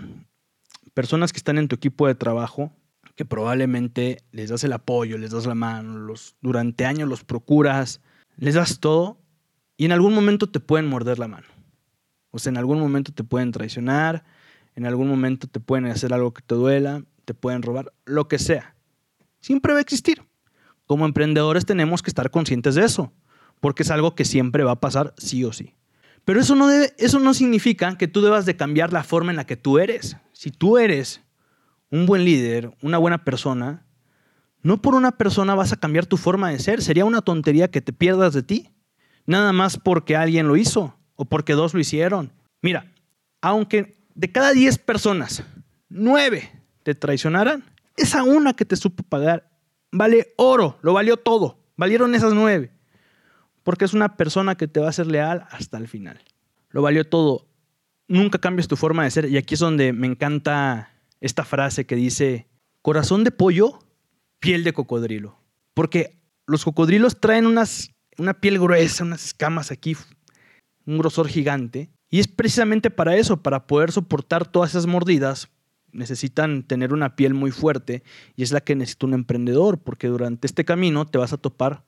personas 0.93 1.31
que 1.31 1.37
están 1.37 1.57
en 1.57 1.67
tu 1.67 1.75
equipo 1.75 2.07
de 2.07 2.15
trabajo 2.15 2.71
que 3.17 3.25
probablemente 3.25 4.23
les 4.31 4.51
das 4.51 4.63
el 4.63 4.73
apoyo, 4.73 5.17
les 5.17 5.31
das 5.31 5.47
la 5.47 5.55
mano, 5.55 5.97
los, 5.97 6.35
durante 6.39 6.85
años 6.85 7.09
los 7.09 7.23
procuras, 7.23 7.99
les 8.37 8.53
das 8.53 8.79
todo 8.79 9.17
y 9.75 9.85
en 9.85 9.91
algún 9.91 10.13
momento 10.13 10.47
te 10.47 10.59
pueden 10.59 10.87
morder 10.87 11.17
la 11.17 11.27
mano. 11.27 11.47
O 12.29 12.37
sea, 12.37 12.51
en 12.51 12.57
algún 12.57 12.79
momento 12.79 13.11
te 13.11 13.23
pueden 13.23 13.51
traicionar, 13.51 14.23
en 14.75 14.85
algún 14.85 15.07
momento 15.07 15.47
te 15.47 15.59
pueden 15.59 15.87
hacer 15.87 16.13
algo 16.13 16.31
que 16.31 16.43
te 16.43 16.53
duela, 16.53 17.03
te 17.25 17.33
pueden 17.33 17.63
robar, 17.63 17.91
lo 18.05 18.27
que 18.27 18.37
sea. 18.37 18.75
Siempre 19.39 19.73
va 19.73 19.79
a 19.79 19.81
existir. 19.81 20.23
Como 20.85 21.05
emprendedores 21.05 21.65
tenemos 21.65 22.03
que 22.03 22.11
estar 22.11 22.29
conscientes 22.29 22.75
de 22.75 22.85
eso, 22.85 23.11
porque 23.59 23.83
es 23.83 23.91
algo 23.91 24.15
que 24.15 24.25
siempre 24.25 24.63
va 24.63 24.73
a 24.73 24.79
pasar 24.79 25.13
sí 25.17 25.43
o 25.43 25.53
sí. 25.53 25.75
Pero 26.25 26.41
eso 26.41 26.55
no, 26.55 26.69
eso 26.71 27.19
no 27.19 27.33
significa 27.33 27.97
que 27.97 28.07
tú 28.07 28.21
debas 28.21 28.45
de 28.45 28.57
cambiar 28.57 28.91
la 28.91 29.03
forma 29.03 29.31
en 29.31 29.37
la 29.37 29.45
que 29.45 29.55
tú 29.55 29.79
eres. 29.79 30.17
Si 30.33 30.51
tú 30.51 30.77
eres 30.77 31.21
un 31.89 32.05
buen 32.05 32.25
líder, 32.25 32.75
una 32.81 32.97
buena 32.97 33.23
persona, 33.23 33.85
no 34.61 34.81
por 34.81 34.95
una 34.95 35.13
persona 35.13 35.55
vas 35.55 35.71
a 35.71 35.77
cambiar 35.77 36.05
tu 36.05 36.17
forma 36.17 36.49
de 36.49 36.59
ser. 36.59 36.81
Sería 36.81 37.05
una 37.05 37.21
tontería 37.21 37.69
que 37.69 37.81
te 37.81 37.93
pierdas 37.93 38.33
de 38.33 38.43
ti. 38.43 38.69
Nada 39.25 39.53
más 39.53 39.77
porque 39.77 40.15
alguien 40.15 40.47
lo 40.47 40.57
hizo 40.57 40.97
o 41.15 41.25
porque 41.25 41.53
dos 41.53 41.73
lo 41.73 41.79
hicieron. 41.79 42.33
Mira, 42.61 42.91
aunque 43.41 43.97
de 44.13 44.31
cada 44.31 44.51
10 44.51 44.79
personas, 44.79 45.43
9 45.89 46.51
te 46.83 46.95
traicionaran, 46.95 47.63
esa 47.95 48.23
una 48.23 48.53
que 48.53 48.65
te 48.65 48.75
supo 48.75 49.03
pagar 49.03 49.49
vale 49.91 50.33
oro, 50.37 50.77
lo 50.81 50.93
valió 50.93 51.17
todo. 51.17 51.59
Valieron 51.75 52.15
esas 52.15 52.33
9. 52.33 52.71
Porque 53.67 53.83
es 53.83 53.93
una 53.93 54.15
persona 54.15 54.55
que 54.55 54.69
te 54.69 54.79
va 54.79 54.87
a 54.87 54.93
ser 54.93 55.07
leal 55.07 55.45
hasta 55.51 55.77
el 55.77 55.89
final. 55.89 56.23
Lo 56.69 56.81
valió 56.81 57.03
todo. 57.03 57.49
Nunca 58.07 58.39
cambies 58.39 58.69
tu 58.69 58.77
forma 58.77 59.03
de 59.03 59.11
ser. 59.11 59.25
Y 59.29 59.35
aquí 59.35 59.55
es 59.55 59.59
donde 59.59 59.91
me 59.91 60.07
encanta 60.07 60.93
esta 61.19 61.43
frase 61.43 61.85
que 61.85 61.97
dice, 61.97 62.47
corazón 62.81 63.25
de 63.25 63.31
pollo, 63.31 63.79
piel 64.39 64.63
de 64.63 64.71
cocodrilo. 64.71 65.37
Porque 65.73 66.17
los 66.45 66.63
cocodrilos 66.63 67.19
traen 67.19 67.45
unas, 67.45 67.91
una 68.17 68.35
piel 68.35 68.57
gruesa, 68.57 69.03
unas 69.03 69.25
escamas 69.25 69.69
aquí, 69.69 69.97
un 70.85 70.97
grosor 70.97 71.27
gigante. 71.27 71.89
Y 72.09 72.21
es 72.21 72.29
precisamente 72.29 72.89
para 72.89 73.17
eso, 73.17 73.43
para 73.43 73.67
poder 73.67 73.91
soportar 73.91 74.49
todas 74.49 74.69
esas 74.69 74.85
mordidas, 74.85 75.49
necesitan 75.91 76.63
tener 76.63 76.93
una 76.93 77.17
piel 77.17 77.33
muy 77.33 77.51
fuerte 77.51 78.01
y 78.37 78.43
es 78.43 78.53
la 78.53 78.61
que 78.61 78.77
necesita 78.77 79.07
un 79.07 79.13
emprendedor, 79.13 79.77
porque 79.77 80.07
durante 80.07 80.47
este 80.47 80.63
camino 80.63 81.05
te 81.05 81.17
vas 81.17 81.33
a 81.33 81.37
topar 81.37 81.83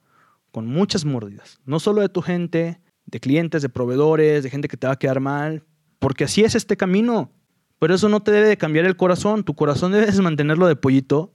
con 0.52 0.68
muchas 0.68 1.06
mordidas, 1.06 1.60
no 1.66 1.80
solo 1.80 2.02
de 2.02 2.10
tu 2.10 2.22
gente, 2.22 2.80
de 3.06 3.20
clientes, 3.20 3.62
de 3.62 3.70
proveedores, 3.70 4.44
de 4.44 4.50
gente 4.50 4.68
que 4.68 4.78
te 4.78 4.88
va 4.88 4.94
a 4.94 5.00
quedar 5.00 5.20
mal, 5.20 5.64
porque 6.00 6.24
así 6.24 6.44
es 6.44 6.56
este 6.56 6.78
camino. 6.78 7.32
Pero 7.80 7.96
eso 7.96 8.10
no 8.10 8.22
te 8.22 8.32
debe 8.32 8.48
de 8.48 8.58
cambiar 8.58 8.86
el 8.86 8.98
corazón. 8.98 9.44
Tu 9.44 9.56
corazón 9.56 9.92
debes 9.94 10.20
mantenerlo 10.20 10.68
de 10.68 10.76
pollito, 10.76 11.34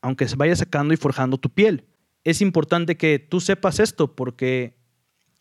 aunque 0.00 0.28
se 0.28 0.36
vaya 0.36 0.54
sacando 0.56 0.94
y 0.94 0.96
forjando 0.96 1.38
tu 1.38 1.50
piel. 1.50 1.84
Es 2.22 2.40
importante 2.40 2.96
que 2.96 3.18
tú 3.18 3.40
sepas 3.40 3.80
esto, 3.80 4.14
porque 4.14 4.76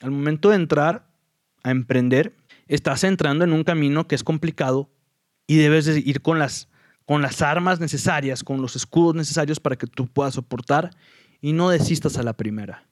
al 0.01 0.11
momento 0.11 0.49
de 0.49 0.55
entrar 0.55 1.07
a 1.63 1.71
emprender, 1.71 2.35
estás 2.67 3.03
entrando 3.03 3.45
en 3.45 3.53
un 3.53 3.63
camino 3.63 4.07
que 4.07 4.15
es 4.15 4.23
complicado 4.23 4.89
y 5.47 5.57
debes 5.57 5.85
de 5.85 5.99
ir 5.99 6.21
con 6.21 6.39
las, 6.39 6.67
con 7.05 7.21
las 7.21 7.41
armas 7.41 7.79
necesarias, 7.79 8.43
con 8.43 8.61
los 8.61 8.75
escudos 8.75 9.15
necesarios 9.15 9.59
para 9.59 9.77
que 9.77 9.87
tú 9.87 10.07
puedas 10.07 10.33
soportar 10.33 10.91
y 11.39 11.53
no 11.53 11.69
desistas 11.69 12.17
a 12.17 12.23
la 12.23 12.33
primera. 12.33 12.85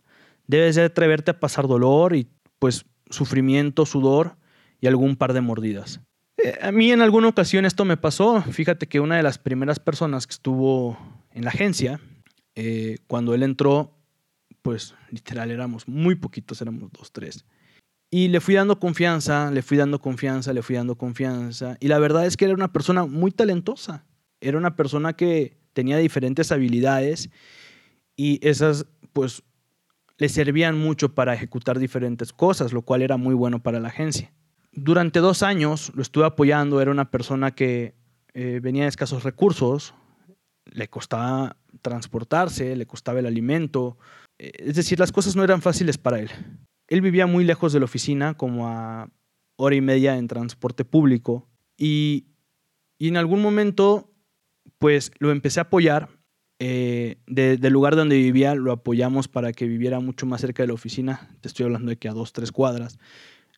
Debes 0.51 0.75
de 0.75 0.83
atreverte 0.83 1.31
a 1.31 1.39
pasar 1.39 1.65
dolor 1.65 2.13
y 2.13 2.27
pues 2.59 2.85
sufrimiento, 3.09 3.85
sudor 3.85 4.35
y 4.81 4.87
algún 4.87 5.15
par 5.15 5.31
de 5.31 5.39
mordidas. 5.39 6.01
Eh, 6.43 6.59
a 6.61 6.73
mí 6.73 6.91
en 6.91 6.99
alguna 6.99 7.29
ocasión 7.29 7.63
esto 7.63 7.85
me 7.85 7.95
pasó. 7.95 8.41
Fíjate 8.41 8.89
que 8.89 8.99
una 8.99 9.15
de 9.15 9.23
las 9.23 9.37
primeras 9.37 9.79
personas 9.79 10.27
que 10.27 10.33
estuvo 10.33 10.97
en 11.31 11.45
la 11.45 11.51
agencia, 11.51 12.01
eh, 12.55 12.97
cuando 13.07 13.33
él 13.33 13.43
entró, 13.43 13.97
pues 14.61 14.93
literal 15.09 15.51
éramos 15.51 15.87
muy 15.87 16.15
poquitos, 16.15 16.61
éramos 16.61 16.91
dos, 16.91 17.13
tres. 17.13 17.45
Y 18.09 18.27
le 18.27 18.41
fui 18.41 18.53
dando 18.53 18.77
confianza, 18.77 19.51
le 19.51 19.61
fui 19.61 19.77
dando 19.77 20.01
confianza, 20.01 20.51
le 20.51 20.63
fui 20.63 20.75
dando 20.75 20.97
confianza. 20.97 21.77
Y 21.79 21.87
la 21.87 21.97
verdad 21.97 22.25
es 22.25 22.35
que 22.35 22.43
era 22.43 22.53
una 22.53 22.73
persona 22.73 23.05
muy 23.05 23.31
talentosa. 23.31 24.05
Era 24.41 24.57
una 24.57 24.75
persona 24.75 25.13
que 25.13 25.61
tenía 25.71 25.95
diferentes 25.95 26.51
habilidades 26.51 27.29
y 28.17 28.45
esas 28.45 28.85
pues 29.13 29.43
le 30.21 30.29
servían 30.29 30.77
mucho 30.77 31.15
para 31.15 31.33
ejecutar 31.33 31.79
diferentes 31.79 32.31
cosas, 32.31 32.71
lo 32.71 32.83
cual 32.83 33.01
era 33.01 33.17
muy 33.17 33.33
bueno 33.33 33.61
para 33.61 33.79
la 33.79 33.89
agencia 33.89 34.31
durante 34.71 35.19
dos 35.19 35.43
años 35.43 35.91
lo 35.95 36.01
estuve 36.01 36.25
apoyando, 36.25 36.81
era 36.81 36.91
una 36.91 37.11
persona 37.11 37.51
que 37.51 37.95
eh, 38.33 38.59
venía 38.61 38.83
de 38.83 38.89
escasos 38.89 39.23
recursos, 39.23 39.93
le 40.65 40.89
costaba 40.89 41.57
transportarse, 41.81 42.75
le 42.75 42.85
costaba 42.85 43.19
el 43.19 43.25
alimento, 43.25 43.97
eh, 44.39 44.51
es 44.57 44.75
decir, 44.75 44.99
las 44.99 45.11
cosas 45.11 45.35
no 45.35 45.43
eran 45.43 45.61
fáciles 45.61 45.97
para 45.97 46.19
él. 46.19 46.29
Él 46.87 47.01
vivía 47.01 47.27
muy 47.27 47.43
lejos 47.43 47.73
de 47.73 47.79
la 47.79 47.85
oficina, 47.85 48.35
como 48.35 48.67
a 48.67 49.09
hora 49.57 49.75
y 49.75 49.81
media 49.81 50.17
en 50.17 50.27
transporte 50.27 50.85
público, 50.85 51.47
y, 51.77 52.27
en 52.99 53.17
algún 53.17 53.41
momento, 53.41 54.13
pues 54.77 55.11
lo 55.19 55.31
empecé 55.31 55.59
a 55.59 55.63
apoyar. 55.63 56.09
Eh, 56.63 57.17
del 57.25 57.73
lugar 57.73 57.95
donde 57.95 58.17
vivía 58.17 58.53
lo 58.53 58.71
apoyamos 58.71 59.27
para 59.27 59.51
que 59.51 59.65
viviera 59.65 59.99
mucho 59.99 60.27
más 60.27 60.41
cerca 60.41 60.61
de 60.61 60.67
la 60.67 60.75
oficina. 60.75 61.27
Te 61.41 61.47
estoy 61.47 61.65
hablando 61.65 61.89
de 61.89 61.97
que 61.97 62.07
a 62.07 62.13
dos, 62.13 62.33
tres 62.33 62.51
cuadras 62.51 62.99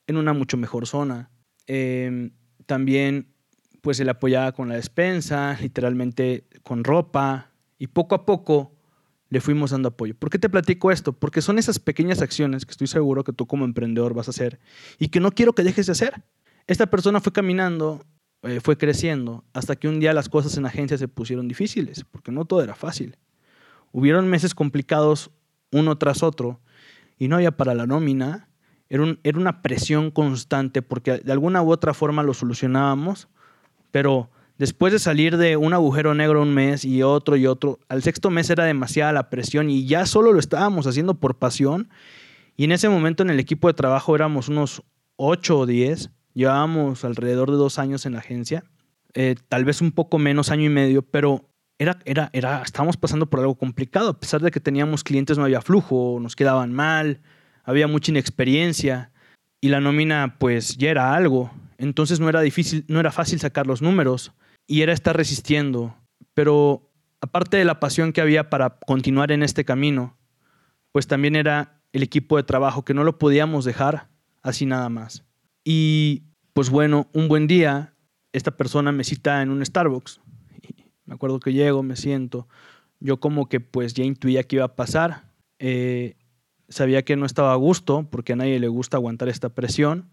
en 0.07 0.15
una 0.15 0.31
mucho 0.31 0.55
mejor 0.55 0.87
zona. 0.87 1.29
Em, 1.67 2.31
también 2.65 3.27
pues 3.81 3.97
se 3.97 4.05
le 4.05 4.11
apoyaba 4.11 4.53
con 4.53 4.69
la 4.69 4.75
despensa, 4.75 5.57
literalmente 5.61 6.45
con 6.63 6.85
ropa, 6.85 7.51
y 7.77 7.87
poco 7.87 8.15
a 8.15 8.25
poco 8.25 8.73
le 9.27 9.41
fuimos 9.41 9.71
dando 9.71 9.89
apoyo. 9.89 10.15
¿Por 10.15 10.29
qué 10.29 10.39
te 10.39 10.47
platico 10.47 10.89
esto? 10.89 11.11
Porque 11.11 11.41
son 11.41 11.59
esas 11.59 11.79
pequeñas 11.79 12.21
acciones 12.21 12.65
que 12.65 12.71
estoy 12.71 12.87
seguro 12.87 13.25
que 13.25 13.33
tú 13.33 13.47
como 13.47 13.65
emprendedor 13.65 14.13
vas 14.13 14.29
a 14.29 14.31
hacer 14.31 14.61
y 14.97 15.09
que 15.09 15.19
no 15.19 15.31
quiero 15.31 15.51
que 15.51 15.63
dejes 15.63 15.87
de 15.87 15.91
hacer. 15.91 16.23
Esta 16.67 16.89
persona 16.89 17.19
fue 17.19 17.33
caminando, 17.33 18.05
eh, 18.43 18.59
fue 18.61 18.77
creciendo, 18.77 19.43
hasta 19.53 19.75
que 19.75 19.87
un 19.87 19.99
día 19.99 20.13
las 20.13 20.29
cosas 20.29 20.55
en 20.57 20.63
la 20.63 20.69
agencia 20.69 20.97
se 20.97 21.07
pusieron 21.07 21.47
difíciles, 21.47 22.05
porque 22.11 22.31
no 22.31 22.45
todo 22.45 22.61
era 22.61 22.75
fácil. 22.75 23.17
Hubieron 23.91 24.27
meses 24.27 24.53
complicados 24.53 25.31
uno 25.71 25.97
tras 25.97 26.23
otro 26.23 26.59
y 27.17 27.27
no 27.27 27.37
había 27.37 27.51
para 27.51 27.73
la 27.73 27.87
nómina. 27.87 28.49
Era, 28.89 29.17
era 29.23 29.39
una 29.39 29.61
presión 29.61 30.11
constante 30.11 30.81
porque 30.81 31.19
de 31.19 31.31
alguna 31.31 31.61
u 31.63 31.71
otra 31.71 31.93
forma 31.93 32.23
lo 32.23 32.33
solucionábamos, 32.33 33.27
pero 33.91 34.29
Después 34.57 34.93
de 34.93 34.99
salir 34.99 35.37
de 35.37 35.57
un 35.57 35.73
agujero 35.73 36.13
negro 36.13 36.41
un 36.41 36.53
mes 36.53 36.85
y 36.85 37.01
otro 37.01 37.35
y 37.35 37.47
otro, 37.47 37.79
al 37.89 38.03
sexto 38.03 38.29
mes 38.29 38.49
era 38.51 38.65
demasiada 38.65 39.11
la 39.11 39.29
presión 39.29 39.69
y 39.69 39.87
ya 39.87 40.05
solo 40.05 40.31
lo 40.31 40.39
estábamos 40.39 40.85
haciendo 40.85 41.15
por 41.15 41.39
pasión. 41.39 41.89
Y 42.55 42.65
en 42.65 42.71
ese 42.71 42.87
momento 42.87 43.23
en 43.23 43.31
el 43.31 43.39
equipo 43.39 43.67
de 43.67 43.73
trabajo 43.73 44.15
éramos 44.15 44.49
unos 44.49 44.83
ocho 45.15 45.57
o 45.57 45.65
diez, 45.65 46.11
llevábamos 46.33 47.03
alrededor 47.05 47.51
de 47.51 47.57
dos 47.57 47.79
años 47.79 48.05
en 48.05 48.13
la 48.13 48.19
agencia, 48.19 48.63
eh, 49.13 49.35
tal 49.47 49.65
vez 49.65 49.81
un 49.81 49.91
poco 49.91 50.17
menos, 50.17 50.49
año 50.49 50.65
y 50.65 50.69
medio, 50.69 51.03
pero 51.03 51.49
era, 51.77 51.99
era, 52.05 52.29
era, 52.33 52.61
estábamos 52.63 52.97
pasando 52.97 53.29
por 53.29 53.39
algo 53.39 53.55
complicado. 53.55 54.09
A 54.09 54.19
pesar 54.19 54.41
de 54.41 54.51
que 54.51 54.59
teníamos 54.59 55.03
clientes, 55.03 55.37
no 55.37 55.43
había 55.43 55.61
flujo, 55.61 56.17
nos 56.21 56.35
quedaban 56.35 56.73
mal, 56.73 57.21
había 57.63 57.87
mucha 57.87 58.11
inexperiencia 58.11 59.11
y 59.61 59.69
la 59.69 59.79
nómina 59.79 60.37
pues 60.39 60.77
ya 60.77 60.89
era 60.89 61.15
algo. 61.15 61.51
Entonces 61.77 62.19
no 62.19 62.29
era 62.29 62.41
difícil, 62.41 62.85
no 62.87 62.99
era 62.99 63.11
fácil 63.11 63.39
sacar 63.39 63.67
los 63.67 63.81
números 63.81 64.33
y 64.67 64.81
era 64.81 64.93
estar 64.93 65.15
resistiendo. 65.15 65.95
Pero 66.33 66.91
aparte 67.21 67.57
de 67.57 67.65
la 67.65 67.79
pasión 67.79 68.13
que 68.13 68.21
había 68.21 68.49
para 68.49 68.77
continuar 68.85 69.31
en 69.31 69.43
este 69.43 69.65
camino, 69.65 70.17
pues 70.91 71.07
también 71.07 71.35
era 71.35 71.81
el 71.91 72.03
equipo 72.03 72.37
de 72.37 72.43
trabajo 72.43 72.83
que 72.83 72.93
no 72.93 73.03
lo 73.03 73.17
podíamos 73.19 73.65
dejar 73.65 74.09
así 74.41 74.65
nada 74.65 74.89
más. 74.89 75.23
Y 75.63 76.23
pues 76.53 76.69
bueno, 76.69 77.07
un 77.13 77.27
buen 77.27 77.47
día, 77.47 77.93
esta 78.33 78.51
persona 78.51 78.91
me 78.91 79.03
cita 79.03 79.41
en 79.41 79.49
un 79.49 79.65
Starbucks. 79.65 80.21
me 81.05 81.13
acuerdo 81.13 81.39
que 81.39 81.53
llego, 81.53 81.83
me 81.83 81.95
siento. 81.95 82.47
Yo 82.99 83.19
como 83.19 83.47
que 83.47 83.59
pues 83.59 83.93
ya 83.93 84.03
intuía 84.03 84.43
que 84.43 84.57
iba 84.57 84.65
a 84.65 84.75
pasar. 84.75 85.31
Eh, 85.59 86.15
sabía 86.69 87.03
que 87.03 87.15
no 87.15 87.25
estaba 87.25 87.53
a 87.53 87.57
gusto 87.57 88.07
porque 88.09 88.33
a 88.33 88.35
nadie 88.35 88.59
le 88.59 88.67
gusta 88.67 88.97
aguantar 88.97 89.29
esta 89.29 89.49
presión. 89.49 90.09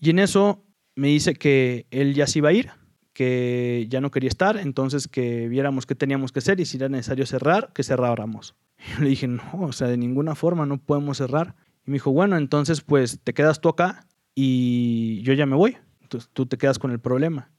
Y 0.00 0.10
en 0.10 0.18
eso 0.18 0.64
me 0.96 1.08
dice 1.08 1.34
que 1.34 1.86
él 1.90 2.14
ya 2.14 2.26
se 2.26 2.38
iba 2.38 2.50
a 2.50 2.52
ir, 2.52 2.70
que 3.12 3.86
ya 3.88 4.00
no 4.00 4.10
quería 4.10 4.28
estar, 4.28 4.56
entonces 4.56 5.08
que 5.08 5.48
viéramos 5.48 5.86
qué 5.86 5.94
teníamos 5.94 6.32
que 6.32 6.38
hacer 6.40 6.60
y 6.60 6.66
si 6.66 6.76
era 6.76 6.88
necesario 6.88 7.26
cerrar, 7.26 7.72
que 7.72 7.82
cerráramos. 7.82 8.54
Yo 8.92 9.02
le 9.02 9.10
dije, 9.10 9.28
no, 9.28 9.42
o 9.60 9.72
sea, 9.72 9.88
de 9.88 9.96
ninguna 9.96 10.34
forma 10.34 10.66
no 10.66 10.78
podemos 10.78 11.18
cerrar. 11.18 11.54
Y 11.86 11.90
me 11.90 11.94
dijo, 11.96 12.12
bueno, 12.12 12.36
entonces 12.36 12.80
pues 12.80 13.20
te 13.22 13.34
quedas 13.34 13.60
tú 13.60 13.68
acá 13.68 14.06
y 14.34 15.22
yo 15.22 15.32
ya 15.32 15.46
me 15.46 15.56
voy. 15.56 15.76
Entonces 16.02 16.30
tú 16.32 16.46
te 16.46 16.58
quedas 16.58 16.78
con 16.78 16.90
el 16.90 17.00
problema. 17.00 17.50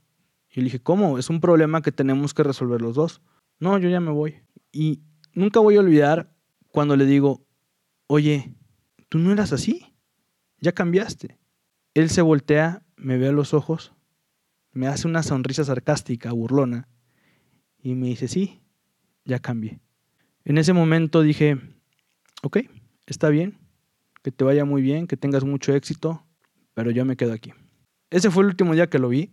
Y 0.52 0.62
le 0.62 0.66
dije, 0.66 0.80
¿cómo? 0.80 1.18
Es 1.18 1.30
un 1.30 1.42
problema 1.42 1.82
que 1.82 1.92
tenemos 1.92 2.34
que 2.34 2.44
resolver 2.44 2.82
los 2.82 2.96
dos. 2.96 3.22
No, 3.60 3.78
yo 3.78 3.90
ya 3.90 4.00
me 4.00 4.12
voy. 4.12 4.42
Y 4.72 5.02
nunca 5.34 5.60
voy 5.60 5.76
a 5.76 5.82
olvidar 5.82 6.34
cuando 6.70 6.96
le 6.96 7.06
digo, 7.06 7.46
oye, 8.08 8.56
tú 9.10 9.20
no 9.20 9.32
eras 9.32 9.52
así. 9.54 9.94
Ya 10.60 10.72
cambiaste. 10.72 11.38
Él 11.94 12.10
se 12.10 12.22
voltea, 12.22 12.84
me 12.96 13.18
ve 13.18 13.30
a 13.30 13.32
los 13.32 13.54
ojos 13.54 13.96
me 14.76 14.88
hace 14.88 15.08
una 15.08 15.24
sonrisa 15.24 15.64
sarcástica, 15.64 16.34
burlona, 16.34 16.90
y 17.82 17.96
me 17.96 18.08
dice, 18.08 18.28
sí, 18.28 18.62
ya 19.24 19.40
cambié. 19.40 19.80
En 20.44 20.58
ese 20.58 20.74
momento 20.74 21.22
dije, 21.22 21.58
ok, 22.44 22.58
está 23.08 23.30
bien, 23.30 23.58
que 24.22 24.32
te 24.32 24.44
vaya 24.44 24.66
muy 24.66 24.82
bien, 24.82 25.08
que 25.08 25.16
tengas 25.16 25.46
mucho 25.46 25.74
éxito, 25.74 26.25
pero 26.76 26.92
yo 26.92 27.04
me 27.06 27.16
quedo 27.18 27.34
aquí. 27.34 27.52
Ese 28.12 28.30
fue 28.30 28.44
el 28.44 28.50
último 28.50 28.76
día 28.76 28.88
que 28.88 29.00
lo 29.00 29.10
vi. 29.10 29.32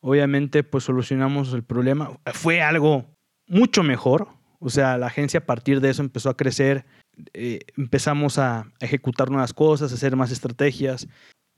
Obviamente, 0.00 0.62
pues 0.62 0.84
solucionamos 0.84 1.52
el 1.52 1.62
problema. 1.62 2.18
Fue 2.32 2.62
algo 2.62 3.04
mucho 3.46 3.82
mejor. 3.82 4.28
O 4.58 4.70
sea, 4.70 4.96
la 4.96 5.08
agencia 5.08 5.40
a 5.40 5.46
partir 5.46 5.80
de 5.80 5.90
eso 5.90 6.02
empezó 6.02 6.30
a 6.30 6.36
crecer. 6.36 6.86
Eh, 7.34 7.60
empezamos 7.76 8.38
a 8.38 8.72
ejecutar 8.80 9.30
nuevas 9.30 9.52
cosas, 9.52 9.92
a 9.92 9.94
hacer 9.94 10.16
más 10.16 10.30
estrategias. 10.30 11.06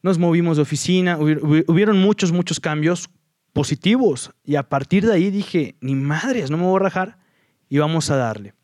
Nos 0.03 0.19
movimos 0.19 0.57
de 0.57 0.63
oficina. 0.63 1.19
Hubieron 1.19 2.01
muchos, 2.01 2.33
muchos 2.33 2.59
cambios 2.59 3.11
positivos. 3.53 4.33
Y 4.43 4.57
a 4.57 4.69
partir 4.69 5.07
de 5.07 5.13
ahí 5.13 5.31
dije, 5.31 5.77
ni 5.81 5.95
madres, 5.95 6.51
no 6.51 6.57
me 6.57 6.65
voy 6.65 6.77
a 6.77 6.85
rajar 6.85 7.19
y 7.69 7.79
vamos 7.79 8.11
a 8.11 8.17
darle. 8.17 8.55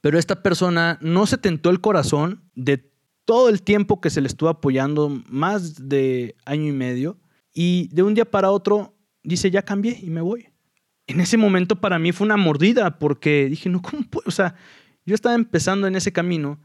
Pero 0.00 0.18
esta 0.18 0.42
persona 0.42 0.98
no 1.00 1.26
se 1.26 1.38
tentó 1.38 1.70
el 1.70 1.80
corazón 1.80 2.42
de 2.54 2.92
todo 3.24 3.48
el 3.48 3.62
tiempo 3.62 4.00
que 4.00 4.10
se 4.10 4.20
le 4.20 4.26
estuvo 4.26 4.48
apoyando, 4.48 5.22
más 5.28 5.88
de 5.88 6.36
año 6.44 6.68
y 6.68 6.72
medio, 6.72 7.18
y 7.52 7.88
de 7.92 8.02
un 8.02 8.14
día 8.14 8.30
para 8.30 8.50
otro 8.50 8.94
dice, 9.22 9.50
ya 9.50 9.62
cambié 9.62 9.98
y 10.00 10.10
me 10.10 10.20
voy. 10.20 10.48
En 11.06 11.20
ese 11.20 11.36
momento 11.36 11.80
para 11.80 11.98
mí 11.98 12.12
fue 12.12 12.26
una 12.26 12.36
mordida 12.36 12.98
porque 12.98 13.48
dije, 13.48 13.68
no, 13.68 13.82
¿cómo 13.82 14.02
puedo? 14.10 14.24
O 14.26 14.30
sea, 14.30 14.54
yo 15.04 15.14
estaba 15.14 15.34
empezando 15.34 15.86
en 15.86 15.96
ese 15.96 16.12
camino 16.12 16.60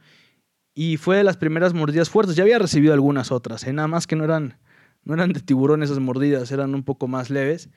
y 0.74 0.98
fue 0.98 1.18
de 1.18 1.24
las 1.24 1.38
primeras 1.38 1.74
mordidas 1.74 2.10
fuertes. 2.10 2.36
Ya 2.36 2.44
había 2.44 2.60
recibido 2.60 2.94
algunas 2.94 3.32
otras, 3.32 3.66
¿eh? 3.66 3.74
nada 3.74 3.88
más 3.88 4.08
que 4.08 4.16
no 4.16 4.24
eran 4.24 4.58
no 5.04 5.14
eran 5.14 5.34
de 5.34 5.40
tiburón 5.40 5.84
esas 5.84 6.00
mordidas, 6.00 6.52
eran 6.52 6.76
un 6.76 6.84
poco 6.84 7.08
más 7.08 7.30
leves. 7.30 7.70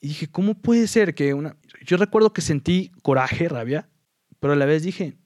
Y 0.00 0.08
dije, 0.08 0.28
¿cómo 0.28 0.54
puede 0.54 0.86
ser 0.86 1.14
que 1.14 1.34
una... 1.34 1.56
Yo 1.84 1.96
recuerdo 1.96 2.32
que 2.32 2.40
sentí 2.40 2.90
coraje, 3.02 3.48
rabia, 3.48 3.88
pero 4.38 4.54
a 4.54 4.56
la 4.56 4.64
vez 4.64 4.82
dije, 4.82 5.18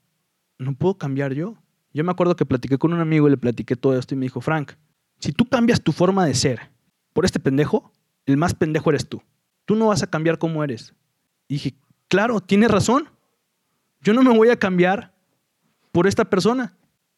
no 0.59 0.75
puedo 0.75 0.99
cambiar 0.99 1.33
yo. 1.35 1.57
Yo 1.95 2.03
me 2.03 2.11
acuerdo 2.11 2.35
que 2.35 2.45
platiqué 2.45 2.77
con 2.77 2.93
un 2.93 3.01
amigo 3.01 3.29
y 3.29 3.31
le 3.31 3.37
platiqué 3.37 3.77
todo 3.77 3.97
esto 3.97 4.15
y 4.15 4.19
me 4.19 4.27
dijo, 4.27 4.41
Frank, 4.41 4.73
si 5.21 5.33
tú 5.33 5.49
cambias 5.49 5.81
tu 5.81 5.93
forma 5.93 6.27
de 6.27 6.35
ser 6.35 6.73
por 7.13 7.25
este 7.25 7.39
pendejo, 7.39 7.93
el 8.27 8.37
más 8.37 8.53
pendejo 8.53 8.91
eres 8.91 9.09
tú. 9.09 9.23
Tú 9.65 9.77
no 9.77 9.87
vas 9.87 10.03
a 10.03 10.09
cambiar 10.09 10.39
como 10.39 10.65
eres. 10.65 10.93
Y 11.47 11.55
dije, 11.55 11.75
claro, 12.09 12.41
tienes 12.41 12.71
razón. 12.71 13.09
Yo 14.01 14.13
no 14.13 14.23
me 14.25 14.37
voy 14.37 14.51
a 14.51 14.59
cambiar 14.59 15.15
por 15.93 16.09
esta 16.09 16.25
persona. 16.25 16.77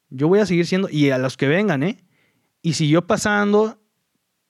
Yo 0.09 0.27
voy 0.27 0.39
a 0.39 0.45
seguir 0.45 0.67
siendo, 0.67 0.89
y 0.89 1.09
a 1.09 1.17
los 1.17 1.37
que 1.37 1.47
vengan, 1.47 1.81
¿eh? 1.81 2.05
Y 2.61 2.73
siguió 2.73 3.07
pasando 3.07 3.81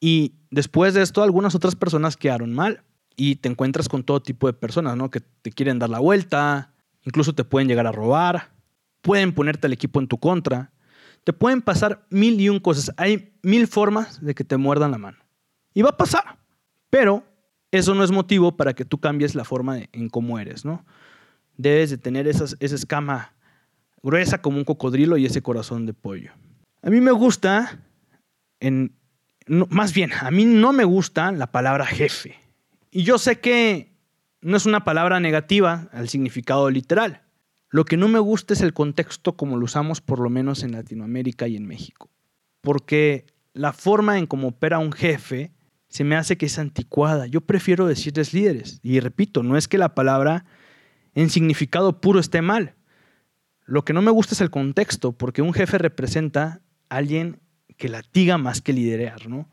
y 0.01 0.35
después 0.51 0.93
de 0.93 1.03
esto, 1.03 1.23
algunas 1.23 1.55
otras 1.55 1.75
personas 1.75 2.17
quedaron 2.17 2.53
mal. 2.53 2.83
Y 3.15 3.37
te 3.37 3.47
encuentras 3.47 3.87
con 3.87 4.03
todo 4.03 4.21
tipo 4.21 4.47
de 4.47 4.53
personas, 4.53 4.97
¿no? 4.97 5.09
Que 5.09 5.21
te 5.21 5.51
quieren 5.51 5.79
dar 5.79 5.89
la 5.89 5.99
vuelta, 5.99 6.73
incluso 7.03 7.33
te 7.33 7.45
pueden 7.45 7.67
llegar 7.67 7.87
a 7.87 7.91
robar, 7.91 8.56
pueden 9.01 9.33
ponerte 9.33 9.67
al 9.67 9.73
equipo 9.73 9.99
en 9.99 10.07
tu 10.07 10.17
contra, 10.17 10.71
te 11.23 11.33
pueden 11.33 11.61
pasar 11.61 12.05
mil 12.09 12.39
y 12.39 12.49
un 12.49 12.59
cosas. 12.59 12.93
Hay 12.97 13.33
mil 13.41 13.67
formas 13.67 14.23
de 14.23 14.33
que 14.33 14.43
te 14.43 14.57
muerdan 14.57 14.91
la 14.91 14.97
mano. 14.97 15.17
Y 15.73 15.81
va 15.81 15.89
a 15.89 15.97
pasar. 15.97 16.39
Pero 16.89 17.23
eso 17.71 17.93
no 17.93 18.03
es 18.03 18.11
motivo 18.11 18.55
para 18.55 18.73
que 18.73 18.85
tú 18.85 18.99
cambies 18.99 19.35
la 19.35 19.43
forma 19.43 19.79
en 19.91 20.09
cómo 20.09 20.39
eres, 20.39 20.63
¿no? 20.63 20.85
Debes 21.57 21.89
de 21.89 21.97
tener 21.97 22.27
esa 22.27 22.55
escama 22.59 23.33
gruesa 24.01 24.41
como 24.41 24.57
un 24.57 24.63
cocodrilo 24.63 25.17
y 25.17 25.25
ese 25.25 25.41
corazón 25.41 25.85
de 25.85 25.93
pollo. 25.93 26.31
A 26.81 26.89
mí 26.89 27.01
me 27.01 27.11
gusta 27.11 27.83
en 28.59 28.97
más 29.47 29.93
bien, 29.93 30.11
a 30.13 30.29
mí 30.31 30.45
no 30.45 30.73
me 30.73 30.83
gusta 30.83 31.31
la 31.31 31.51
palabra 31.51 31.85
jefe. 31.85 32.35
Y 32.91 33.03
yo 33.03 33.17
sé 33.17 33.39
que 33.39 33.95
no 34.41 34.57
es 34.57 34.65
una 34.65 34.83
palabra 34.83 35.19
negativa 35.19 35.89
al 35.91 36.09
significado 36.09 36.69
literal. 36.69 37.21
Lo 37.69 37.85
que 37.85 37.97
no 37.97 38.07
me 38.07 38.19
gusta 38.19 38.53
es 38.53 38.61
el 38.61 38.73
contexto 38.73 39.35
como 39.35 39.57
lo 39.57 39.65
usamos 39.65 40.01
por 40.01 40.19
lo 40.19 40.29
menos 40.29 40.63
en 40.63 40.71
Latinoamérica 40.71 41.47
y 41.47 41.55
en 41.55 41.65
México. 41.65 42.09
Porque 42.61 43.25
la 43.53 43.73
forma 43.73 44.17
en 44.17 44.25
cómo 44.25 44.49
opera 44.49 44.79
un 44.79 44.91
jefe 44.91 45.51
se 45.89 46.03
me 46.03 46.15
hace 46.15 46.37
que 46.37 46.45
es 46.45 46.59
anticuada. 46.59 47.27
Yo 47.27 47.41
prefiero 47.41 47.87
decirles 47.87 48.33
líderes. 48.33 48.79
Y 48.83 48.99
repito, 48.99 49.43
no 49.43 49.57
es 49.57 49.67
que 49.67 49.77
la 49.77 49.95
palabra 49.95 50.45
en 51.15 51.29
significado 51.29 51.99
puro 51.99 52.19
esté 52.19 52.41
mal. 52.41 52.75
Lo 53.65 53.83
que 53.83 53.93
no 53.93 54.01
me 54.01 54.11
gusta 54.11 54.33
es 54.33 54.41
el 54.41 54.49
contexto, 54.49 55.11
porque 55.11 55.41
un 55.41 55.53
jefe 55.53 55.77
representa 55.77 56.61
a 56.89 56.95
alguien 56.95 57.39
que 57.77 57.89
latiga 57.89 58.37
más 58.37 58.61
que 58.61 58.73
liderar, 58.73 59.27
¿no? 59.27 59.49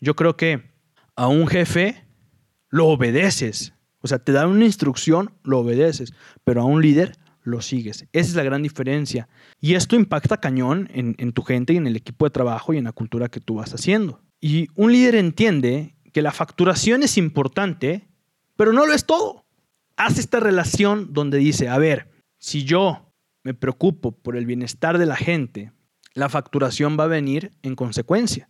Yo 0.00 0.16
creo 0.16 0.36
que 0.36 0.70
a 1.16 1.28
un 1.28 1.46
jefe 1.46 2.04
lo 2.70 2.86
obedeces. 2.86 3.74
O 4.00 4.08
sea, 4.08 4.18
te 4.18 4.32
dan 4.32 4.48
una 4.48 4.64
instrucción, 4.64 5.32
lo 5.44 5.60
obedeces, 5.60 6.14
pero 6.44 6.62
a 6.62 6.64
un 6.64 6.82
líder 6.82 7.16
lo 7.42 7.60
sigues. 7.60 8.06
Esa 8.12 8.28
es 8.30 8.34
la 8.34 8.42
gran 8.42 8.62
diferencia. 8.62 9.28
Y 9.60 9.74
esto 9.74 9.96
impacta 9.96 10.38
cañón 10.38 10.88
en, 10.92 11.14
en, 11.18 11.32
tu 11.32 11.42
gente 11.42 11.72
y 11.72 11.76
en 11.76 11.86
el 11.86 11.96
equipo 11.96 12.24
de 12.24 12.30
trabajo 12.30 12.72
y 12.72 12.78
en 12.78 12.84
la 12.84 12.92
cultura 12.92 13.28
que 13.28 13.40
tú 13.40 13.54
vas 13.54 13.74
haciendo. 13.74 14.20
Y 14.40 14.68
un 14.74 14.92
líder 14.92 15.14
entiende 15.16 15.94
que 16.12 16.22
la 16.22 16.32
facturación 16.32 17.02
es 17.02 17.16
importante, 17.16 18.08
pero 18.56 18.72
no 18.72 18.86
lo 18.86 18.92
es 18.92 19.06
todo. 19.06 19.44
Hace 19.96 20.20
esta 20.20 20.40
relación 20.40 21.12
donde 21.12 21.38
dice, 21.38 21.68
a 21.68 21.78
ver, 21.78 22.10
si 22.38 22.64
yo 22.64 23.12
me 23.44 23.54
preocupo 23.54 24.12
por 24.12 24.36
el 24.36 24.46
bienestar 24.46 24.98
de 24.98 25.06
la 25.06 25.16
gente, 25.16 25.72
la 26.14 26.28
facturación 26.28 26.96
va 26.98 27.04
a 27.04 27.08
venir 27.08 27.52
en 27.62 27.74
consecuencia. 27.74 28.48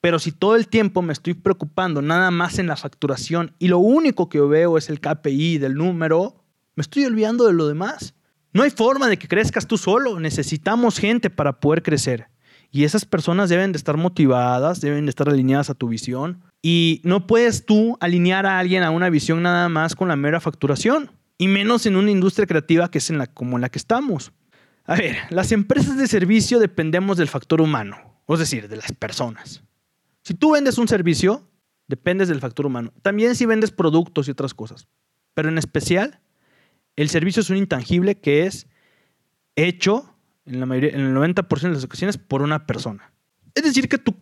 Pero 0.00 0.18
si 0.18 0.32
todo 0.32 0.56
el 0.56 0.66
tiempo 0.66 1.00
me 1.00 1.12
estoy 1.12 1.34
preocupando 1.34 2.02
nada 2.02 2.30
más 2.32 2.58
en 2.58 2.66
la 2.66 2.76
facturación 2.76 3.54
y 3.58 3.68
lo 3.68 3.78
único 3.78 4.28
que 4.28 4.40
veo 4.40 4.76
es 4.76 4.90
el 4.90 5.00
KPI 5.00 5.58
del 5.58 5.74
número, 5.74 6.41
me 6.74 6.82
estoy 6.82 7.04
olvidando 7.04 7.46
de 7.46 7.52
lo 7.52 7.68
demás. 7.68 8.14
No 8.52 8.62
hay 8.62 8.70
forma 8.70 9.08
de 9.08 9.16
que 9.16 9.28
crezcas 9.28 9.66
tú 9.66 9.78
solo, 9.78 10.20
necesitamos 10.20 10.98
gente 10.98 11.30
para 11.30 11.60
poder 11.60 11.82
crecer. 11.82 12.28
Y 12.70 12.84
esas 12.84 13.04
personas 13.04 13.50
deben 13.50 13.72
de 13.72 13.76
estar 13.76 13.96
motivadas, 13.96 14.80
deben 14.80 15.04
de 15.04 15.10
estar 15.10 15.28
alineadas 15.28 15.68
a 15.68 15.74
tu 15.74 15.88
visión. 15.88 16.42
Y 16.62 17.00
no 17.04 17.26
puedes 17.26 17.66
tú 17.66 17.98
alinear 18.00 18.46
a 18.46 18.58
alguien 18.58 18.82
a 18.82 18.90
una 18.90 19.10
visión 19.10 19.42
nada 19.42 19.68
más 19.68 19.94
con 19.94 20.08
la 20.08 20.16
mera 20.16 20.40
facturación. 20.40 21.10
Y 21.36 21.48
menos 21.48 21.84
en 21.86 21.96
una 21.96 22.10
industria 22.10 22.46
creativa 22.46 22.90
que 22.90 22.98
es 22.98 23.10
en 23.10 23.18
la, 23.18 23.26
como 23.26 23.56
en 23.56 23.62
la 23.62 23.68
que 23.68 23.78
estamos. 23.78 24.32
A 24.84 24.96
ver, 24.96 25.16
las 25.30 25.52
empresas 25.52 25.98
de 25.98 26.06
servicio 26.06 26.58
dependemos 26.58 27.16
del 27.16 27.28
factor 27.28 27.60
humano, 27.60 27.96
es 28.28 28.38
decir, 28.38 28.68
de 28.68 28.76
las 28.76 28.92
personas. 28.92 29.62
Si 30.22 30.34
tú 30.34 30.52
vendes 30.52 30.78
un 30.78 30.88
servicio, 30.88 31.48
dependes 31.88 32.28
del 32.28 32.40
factor 32.40 32.66
humano. 32.66 32.92
También 33.02 33.34
si 33.34 33.44
vendes 33.44 33.70
productos 33.70 34.28
y 34.28 34.30
otras 34.30 34.54
cosas. 34.54 34.88
Pero 35.34 35.48
en 35.48 35.58
especial, 35.58 36.20
el 36.96 37.08
servicio 37.08 37.40
es 37.40 37.50
un 37.50 37.56
intangible 37.56 38.18
que 38.18 38.46
es 38.46 38.66
hecho 39.56 40.14
en, 40.44 40.60
la 40.60 40.66
mayoría, 40.66 40.90
en 40.90 41.00
el 41.00 41.14
90% 41.14 41.60
de 41.60 41.70
las 41.70 41.84
ocasiones 41.84 42.18
por 42.18 42.42
una 42.42 42.66
persona. 42.66 43.12
Es 43.54 43.62
decir, 43.64 43.88
que 43.88 43.98
tu, 43.98 44.14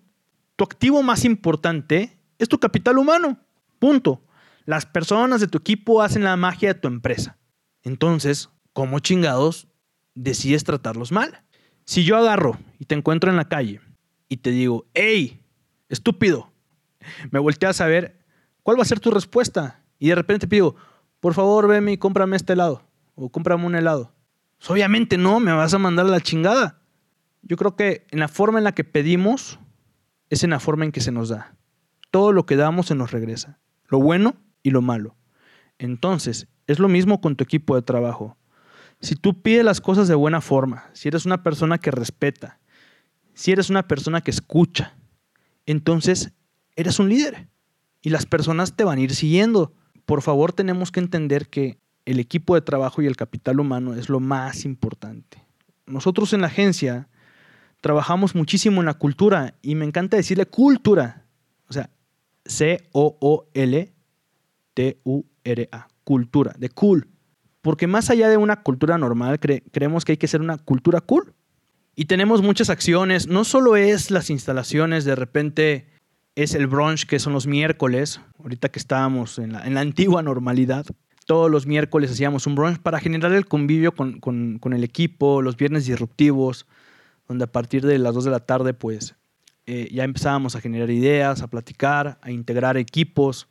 tu 0.57 0.65
activo 0.65 1.03
más 1.03 1.25
importante 1.25 2.19
es 2.39 2.49
tu 2.49 2.59
capital 2.59 2.99
humano. 2.99 3.39
Punto. 3.79 4.23
Las 4.67 4.87
personas 4.87 5.41
de 5.41 5.49
tu 5.49 5.59
equipo 5.59 6.03
hacen 6.03 6.25
la 6.25 6.37
magia 6.37 6.75
de 6.75 6.81
tu 6.81 6.89
empresa. 6.89 7.39
Entonces, 7.83 8.51
¿cómo 8.73 8.99
chingados 9.01 9.69
decides 10.15 10.65
tratarlos 10.65 11.13
mal? 11.13 11.43
Si 11.85 12.05
yo 12.05 12.17
agarro 12.17 12.59
y 12.79 12.85
te 12.85 12.95
encuentro 12.95 13.31
en 13.31 13.37
la 13.37 13.49
calle 13.49 13.81
y 14.29 14.39
te 14.39 14.51
digo, 14.51 14.87
hey, 14.95 15.43
estúpido, 15.89 16.53
me 17.31 17.41
volteas 17.41 17.81
a 17.81 17.87
ver, 17.87 18.21
¿cuál 18.63 18.79
va 18.79 18.83
a 18.83 18.87
ser 18.87 19.01
tu 19.01 19.11
respuesta? 19.11 19.83
Y 19.99 20.09
de 20.09 20.15
repente 20.15 20.47
te 20.47 20.73
por 21.21 21.35
favor, 21.35 21.69
veme 21.69 21.93
y 21.93 21.99
cómprame 21.99 22.37
este 22.37 22.55
helado 22.55 22.83
o 23.15 23.31
cómprame 23.31 23.67
un 23.67 23.75
helado. 23.75 24.13
Pues, 24.59 24.71
obviamente 24.71 25.19
no, 25.19 25.41
me 25.41 25.53
vas 25.53 25.75
a 25.75 25.79
mandar 25.79 26.07
a 26.07 26.11
la 26.11 26.21
chingada. 26.21 26.81
Yo 27.43 27.57
creo 27.57 27.77
que 27.77 28.07
en 28.11 28.21
la 28.21 28.29
forma 28.29 28.59
en 28.59 28.65
la 28.65 28.73
que 28.73 28.85
pedimos 28.85 29.59
es 30.29 30.45
en 30.45 30.51
la 30.51 30.61
forma 30.61 30.85
en 30.85 30.93
que 30.93 31.01
se 31.01 31.13
nos 31.13 31.29
da. 31.29 31.57
Todo 32.11 32.33
lo 32.33 32.47
que 32.47 32.57
damos 32.57 32.87
se 32.87 32.95
nos 32.95 33.11
regresa, 33.11 33.59
lo 33.89 33.99
bueno 33.99 34.35
y 34.63 34.71
lo 34.71 34.83
malo. 34.83 35.17
Entonces, 35.79 36.49
es 36.67 36.79
lo 36.79 36.89
mismo 36.89 37.21
con 37.21 37.37
tu 37.37 37.45
equipo 37.45 37.75
de 37.75 37.83
trabajo. 37.83 38.37
Si 39.01 39.17
tú 39.17 39.41
pides 39.41 39.65
las 39.65 39.81
cosas 39.81 40.09
de 40.09 40.15
buena 40.15 40.41
forma, 40.41 40.91
si 40.93 41.09
eres 41.09 41.25
una 41.25 41.43
persona 41.43 41.79
que 41.79 41.91
respeta, 41.91 42.61
si 43.35 43.53
eres 43.53 43.71
una 43.71 43.89
persona 43.89 44.21
que 44.21 44.31
escucha, 44.31 44.95
entonces 45.65 46.33
eres 46.77 46.99
un 46.99 47.09
líder 47.09 47.49
y 48.03 48.11
las 48.11 48.27
personas 48.27 48.77
te 48.77 48.85
van 48.85 48.99
a 48.99 49.03
ir 49.03 49.15
siguiendo. 49.15 49.73
Por 50.11 50.23
favor, 50.23 50.53
tenemos 50.53 50.91
que 50.91 50.99
entender 50.99 51.47
que 51.47 51.79
el 52.05 52.19
equipo 52.19 52.57
de 52.57 52.63
trabajo 52.63 53.01
y 53.01 53.07
el 53.07 53.15
capital 53.15 53.61
humano 53.61 53.95
es 53.95 54.09
lo 54.09 54.19
más 54.19 54.65
importante. 54.65 55.47
Nosotros 55.87 56.33
en 56.33 56.41
la 56.41 56.49
agencia 56.49 57.07
trabajamos 57.81 58.35
muchísimo 58.35 58.81
en 58.81 58.87
la 58.87 58.95
cultura 58.95 59.55
y 59.63 59.77
me 59.77 59.85
encanta 59.85 60.17
decirle 60.17 60.47
cultura. 60.47 61.27
O 61.69 61.73
sea, 61.73 61.91
C-O-O-L-T-U-R-A, 62.45 63.09
cultura, 66.03 66.57
de 66.59 66.71
cool. 66.71 67.07
Porque 67.63 67.87
más 67.87 68.11
allá 68.11 68.29
de 68.29 68.37
una 68.37 68.65
cultura 68.65 68.99
normal, 68.99 69.39
creemos 69.39 70.05
que 70.05 70.11
hay 70.11 70.19
que 70.19 70.27
ser 70.27 70.41
una 70.41 70.59
cultura 70.59 71.01
cool. 71.01 71.35
Y 71.95 72.07
tenemos 72.07 72.43
muchas 72.43 72.69
acciones, 72.69 73.29
no 73.29 73.45
solo 73.45 73.77
es 73.77 74.11
las 74.11 74.29
instalaciones, 74.29 75.05
de 75.05 75.15
repente 75.15 75.87
es 76.35 76.55
el 76.55 76.67
brunch, 76.67 77.07
que 77.07 77.19
son 77.19 77.33
los 77.33 77.47
miércoles, 77.47 78.21
ahorita 78.39 78.69
que 78.69 78.79
estábamos 78.79 79.39
en 79.39 79.53
la, 79.53 79.81
antigua 79.81 80.23
normalidad. 80.23 80.87
Todos 81.27 81.51
los 81.51 81.67
miércoles 81.67 82.11
hacíamos 82.11 82.47
un 82.47 82.55
brunch 82.55 82.79
para 82.79 83.01
generar 83.01 83.33
el 83.33 83.47
convivio 83.47 83.93
con, 83.93 84.61
el 84.73 84.85
equipo, 84.85 85.43
los 85.43 85.57
viernes 85.57 85.87
disruptivos, 85.87 86.67
donde 87.29 87.45
a 87.45 87.53
partir 87.53 87.85
de 87.87 87.99
las 87.99 88.15
2 88.15 88.25
de 88.25 88.31
la 88.31 88.41
tarde, 88.41 88.75
pues 88.75 89.15
eh, 89.67 89.89
ya 89.93 90.05
empezábamos 90.05 90.57
a 90.57 90.61
generar 90.61 90.91
ideas, 90.91 91.43
a 91.43 91.49
platicar, 91.49 92.19
a 92.23 92.31
integrar 92.31 92.77
equipos. 92.77 93.49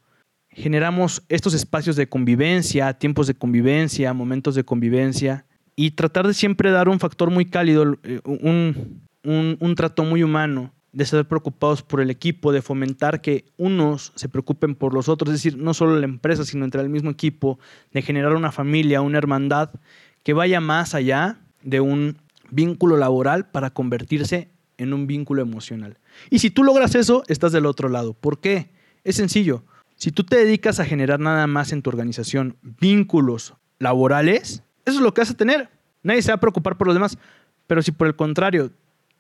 Generamos 0.50 1.24
estos 1.30 1.54
espacios 1.54 1.96
de 1.96 2.10
convivencia, 2.10 2.94
tiempos 2.94 3.28
de 3.28 3.36
convivencia, 3.36 4.14
momentos 4.14 4.56
de 4.56 4.64
convivencia 4.64 5.46
y 5.76 5.92
tratar 5.92 6.28
de 6.28 6.34
siempre 6.34 6.72
dar 6.72 6.90
un 6.90 7.00
factor 7.00 7.30
muy 7.30 7.46
cálido, 7.46 7.98
eh, 8.04 8.20
un, 8.26 9.02
un 9.24 9.76
trato 9.76 10.04
muy 10.04 10.24
humano 10.24 10.74
de 10.92 11.04
estar 11.04 11.28
preocupados 11.28 11.84
por 11.84 12.02
el 12.02 12.10
equipo, 12.10 12.52
de 12.52 12.62
fomentar 12.62 13.22
que 13.22 13.46
unos 13.58 14.12
se 14.16 14.30
preocupen 14.30 14.76
por 14.76 14.94
los 14.94 15.08
otros, 15.08 15.30
es 15.30 15.44
decir, 15.44 15.58
no 15.58 15.74
solo 15.74 16.00
la 16.00 16.06
empresa, 16.06 16.46
sino 16.46 16.66
entre 16.66 16.82
el 16.82 16.90
mismo 16.90 17.12
equipo, 17.12 17.60
de 17.94 18.02
generar 18.02 18.36
una 18.36 18.52
familia, 18.52 19.02
una 19.02 19.18
hermandad 19.18 19.70
que 20.24 20.34
vaya 20.34 20.60
más 20.60 20.96
allá 20.96 21.38
de 21.62 21.80
un 21.80 22.18
vínculo 22.50 22.98
laboral 22.98 23.50
para 23.50 23.70
convertirse 23.70 24.50
en 24.78 24.94
un 24.94 25.08
vínculo 25.08 25.42
emocional. 25.42 25.98
Y 26.30 26.40
si 26.40 26.50
tú 26.50 26.64
logras 26.64 26.96
eso, 26.96 27.24
estás 27.28 27.52
del 27.52 27.66
otro 27.66 27.90
lado. 27.90 28.14
¿Por 28.14 28.40
qué? 28.40 28.70
Es 29.04 29.18
sencillo. 29.18 29.64
Si 29.96 30.12
tú 30.12 30.24
te 30.24 30.38
dedicas 30.38 30.80
a 30.80 30.86
generar 30.86 31.20
nada 31.20 31.46
más 31.46 31.72
en 31.72 31.82
tu 31.82 31.90
organización 31.90 32.56
vínculos 32.62 33.54
laborales, 33.78 34.64
eso 34.86 34.98
es 34.98 35.04
lo 35.04 35.14
que 35.14 35.22
vas 35.22 35.32
a 35.32 35.38
tener. 35.38 35.70
Nadie 36.02 36.22
se 36.22 36.32
va 36.32 36.36
a 36.36 36.40
preocupar 36.40 36.78
por 36.78 36.88
los 36.88 36.96
demás. 36.96 37.18
Pero 37.68 37.82
si 37.82 37.92
por 37.92 38.08
el 38.08 38.16
contrario 38.16 38.72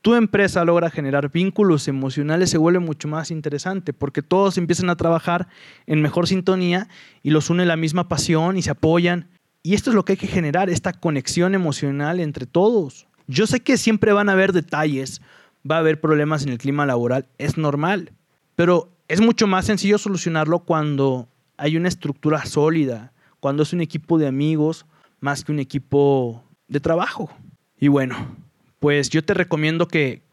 tu 0.01 0.15
empresa 0.15 0.63
logra 0.63 0.89
generar 0.89 1.31
vínculos 1.31 1.87
emocionales, 1.87 2.49
se 2.49 2.57
vuelve 2.57 2.79
mucho 2.79 3.07
más 3.07 3.31
interesante 3.31 3.93
porque 3.93 4.21
todos 4.21 4.57
empiezan 4.57 4.89
a 4.89 4.95
trabajar 4.95 5.47
en 5.87 6.01
mejor 6.01 6.27
sintonía 6.27 6.87
y 7.21 7.31
los 7.31 7.49
une 7.49 7.65
la 7.65 7.75
misma 7.75 8.07
pasión 8.07 8.57
y 8.57 8.61
se 8.61 8.71
apoyan. 8.71 9.27
Y 9.61 9.73
esto 9.73 9.89
es 9.89 9.95
lo 9.95 10.05
que 10.05 10.13
hay 10.13 10.17
que 10.17 10.27
generar, 10.27 10.69
esta 10.69 10.93
conexión 10.93 11.53
emocional 11.53 12.21
entre 12.21 12.45
todos. 12.45 13.07
Yo 13.27 13.45
sé 13.45 13.59
que 13.59 13.77
siempre 13.77 14.13
van 14.13 14.29
a 14.29 14.31
haber 14.31 14.53
detalles, 14.53 15.21
va 15.69 15.75
a 15.75 15.79
haber 15.79 15.99
problemas 15.99 16.43
en 16.43 16.49
el 16.49 16.57
clima 16.57 16.85
laboral, 16.85 17.27
es 17.37 17.57
normal, 17.57 18.13
pero 18.55 18.89
es 19.09 19.21
mucho 19.21 19.47
más 19.47 19.65
sencillo 19.65 19.97
solucionarlo 19.97 20.59
cuando 20.59 21.27
hay 21.57 21.75
una 21.75 21.89
estructura 21.89 22.45
sólida, 22.45 23.11
cuando 23.41 23.63
es 23.63 23.73
un 23.73 23.81
equipo 23.81 24.17
de 24.17 24.27
amigos 24.27 24.85
más 25.19 25.43
que 25.43 25.51
un 25.51 25.59
equipo 25.59 26.43
de 26.67 26.79
trabajo. 26.79 27.29
Y 27.77 27.89
bueno, 27.89 28.15
pues 28.79 29.09
yo 29.09 29.23
te 29.23 29.33
recomiendo 29.33 29.87
que, 29.87 30.27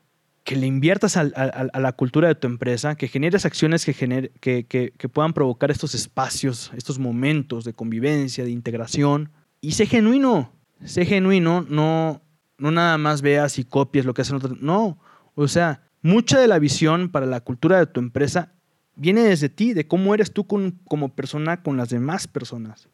le 0.48 0.66
inviertas 0.66 1.16
a, 1.16 1.24
la 1.24 1.92
cultura 1.92 2.28
de 2.28 2.36
tu 2.36 2.46
empresa, 2.46 2.94
que 2.94 3.08
generes 3.08 3.44
acciones 3.44 3.84
que, 3.84 4.32
que, 4.40 5.08
puedan 5.08 5.32
provocar 5.32 5.72
estos 5.72 5.96
espacios, 5.96 6.70
estos 6.76 7.00
momentos 7.00 7.64
de 7.64 7.72
convivencia, 7.72 8.44
de 8.44 8.50
integración. 8.52 9.32
Y 9.60 9.72
sé 9.72 9.86
genuino, 9.86 10.52
sé 10.84 11.04
genuino, 11.04 11.66
no, 11.68 12.22
no 12.58 12.70
nada 12.70 12.96
más 12.96 13.22
veas 13.22 13.58
y 13.58 13.64
copies 13.64 14.04
lo 14.04 14.14
que 14.14 14.22
hacen 14.22 14.36
otros. 14.36 14.60
No, 14.60 15.00
o 15.34 15.48
sea, 15.48 15.82
mucha 16.00 16.38
de 16.38 16.46
la 16.46 16.60
visión 16.60 17.08
para 17.08 17.26
la 17.26 17.40
cultura 17.40 17.80
de 17.80 17.86
tu 17.86 17.98
empresa 17.98 18.52
viene 18.94 19.22
desde 19.22 19.48
ti, 19.48 19.74
de 19.74 19.88
cómo 19.88 20.14
eres 20.14 20.32
tú 20.32 20.46
como 20.46 21.08
persona 21.16 21.60
con 21.60 21.76
las 21.76 21.88
demás 21.88 22.28
personas. 22.28 22.88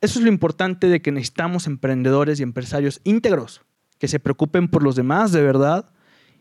Eso 0.00 0.18
es 0.18 0.24
lo 0.24 0.32
importante 0.32 0.88
de 0.88 1.00
que 1.00 1.12
necesitamos 1.12 1.68
emprendedores 1.68 2.40
y 2.40 2.42
empresarios 2.42 3.00
íntegros 3.04 3.62
que 4.02 4.08
se 4.08 4.18
preocupen 4.18 4.66
por 4.66 4.82
los 4.82 4.96
demás 4.96 5.30
de 5.30 5.42
verdad 5.42 5.88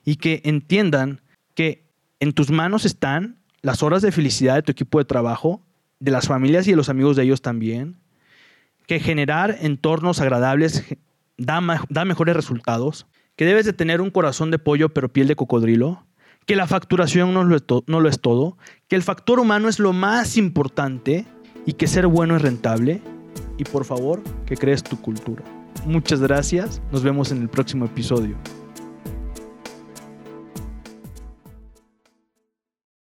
y 0.04 0.16
que 0.16 0.42
entiendan 0.46 1.22
que 1.54 1.86
en 2.20 2.34
tus 2.34 2.50
manos 2.50 2.86
están 2.86 3.38
las 3.62 3.84
horas 3.84 4.02
de 4.02 4.12
felicidad 4.12 4.56
de 4.56 4.64
tu 4.64 4.72
equipo 4.72 4.98
de 4.98 5.06
trabajo, 5.06 5.62
de 6.00 6.10
las 6.10 6.28
familias 6.28 6.66
y 6.66 6.72
de 6.72 6.76
los 6.76 6.90
amigos 6.90 7.16
de 7.16 7.22
ellos 7.22 7.44
también, 7.44 7.98
que 8.88 9.00
generar 9.00 9.58
entornos 9.62 10.22
agradables 10.22 10.84
da, 11.38 11.62
da 11.88 12.04
mejores 12.04 12.36
resultados, 12.36 13.06
que 13.36 13.46
debes 13.46 13.68
de 13.68 13.74
tener 13.74 14.02
un 14.02 14.10
corazón 14.10 14.50
de 14.50 14.58
pollo 14.58 14.90
pero 14.90 15.14
piel 15.14 15.28
de 15.28 15.36
cocodrilo, 15.36 16.04
que 16.48 16.56
la 16.56 16.66
facturación 16.66 17.32
no 17.32 17.44
lo, 17.44 17.60
no 17.86 18.00
lo 18.00 18.10
es 18.10 18.22
todo, 18.22 18.58
que 18.88 18.96
el 18.96 19.04
factor 19.04 19.40
humano 19.40 19.70
es 19.70 19.78
lo 19.78 19.94
más 19.94 20.36
importante 20.36 21.28
y 21.68 21.74
que 21.74 21.86
ser 21.86 22.08
bueno 22.08 22.36
es 22.38 22.42
rentable 22.42 23.04
y 23.60 23.66
por 23.66 23.86
favor 23.86 24.24
que 24.48 24.58
crees 24.58 24.82
tu 24.82 25.00
cultura. 25.00 25.44
Muchas 25.86 26.22
gracias. 26.22 26.82
Nos 26.92 27.04
vemos 27.04 27.32
en 27.32 27.42
el 27.42 27.50
próximo 27.50 27.86
episodio. 27.86 28.36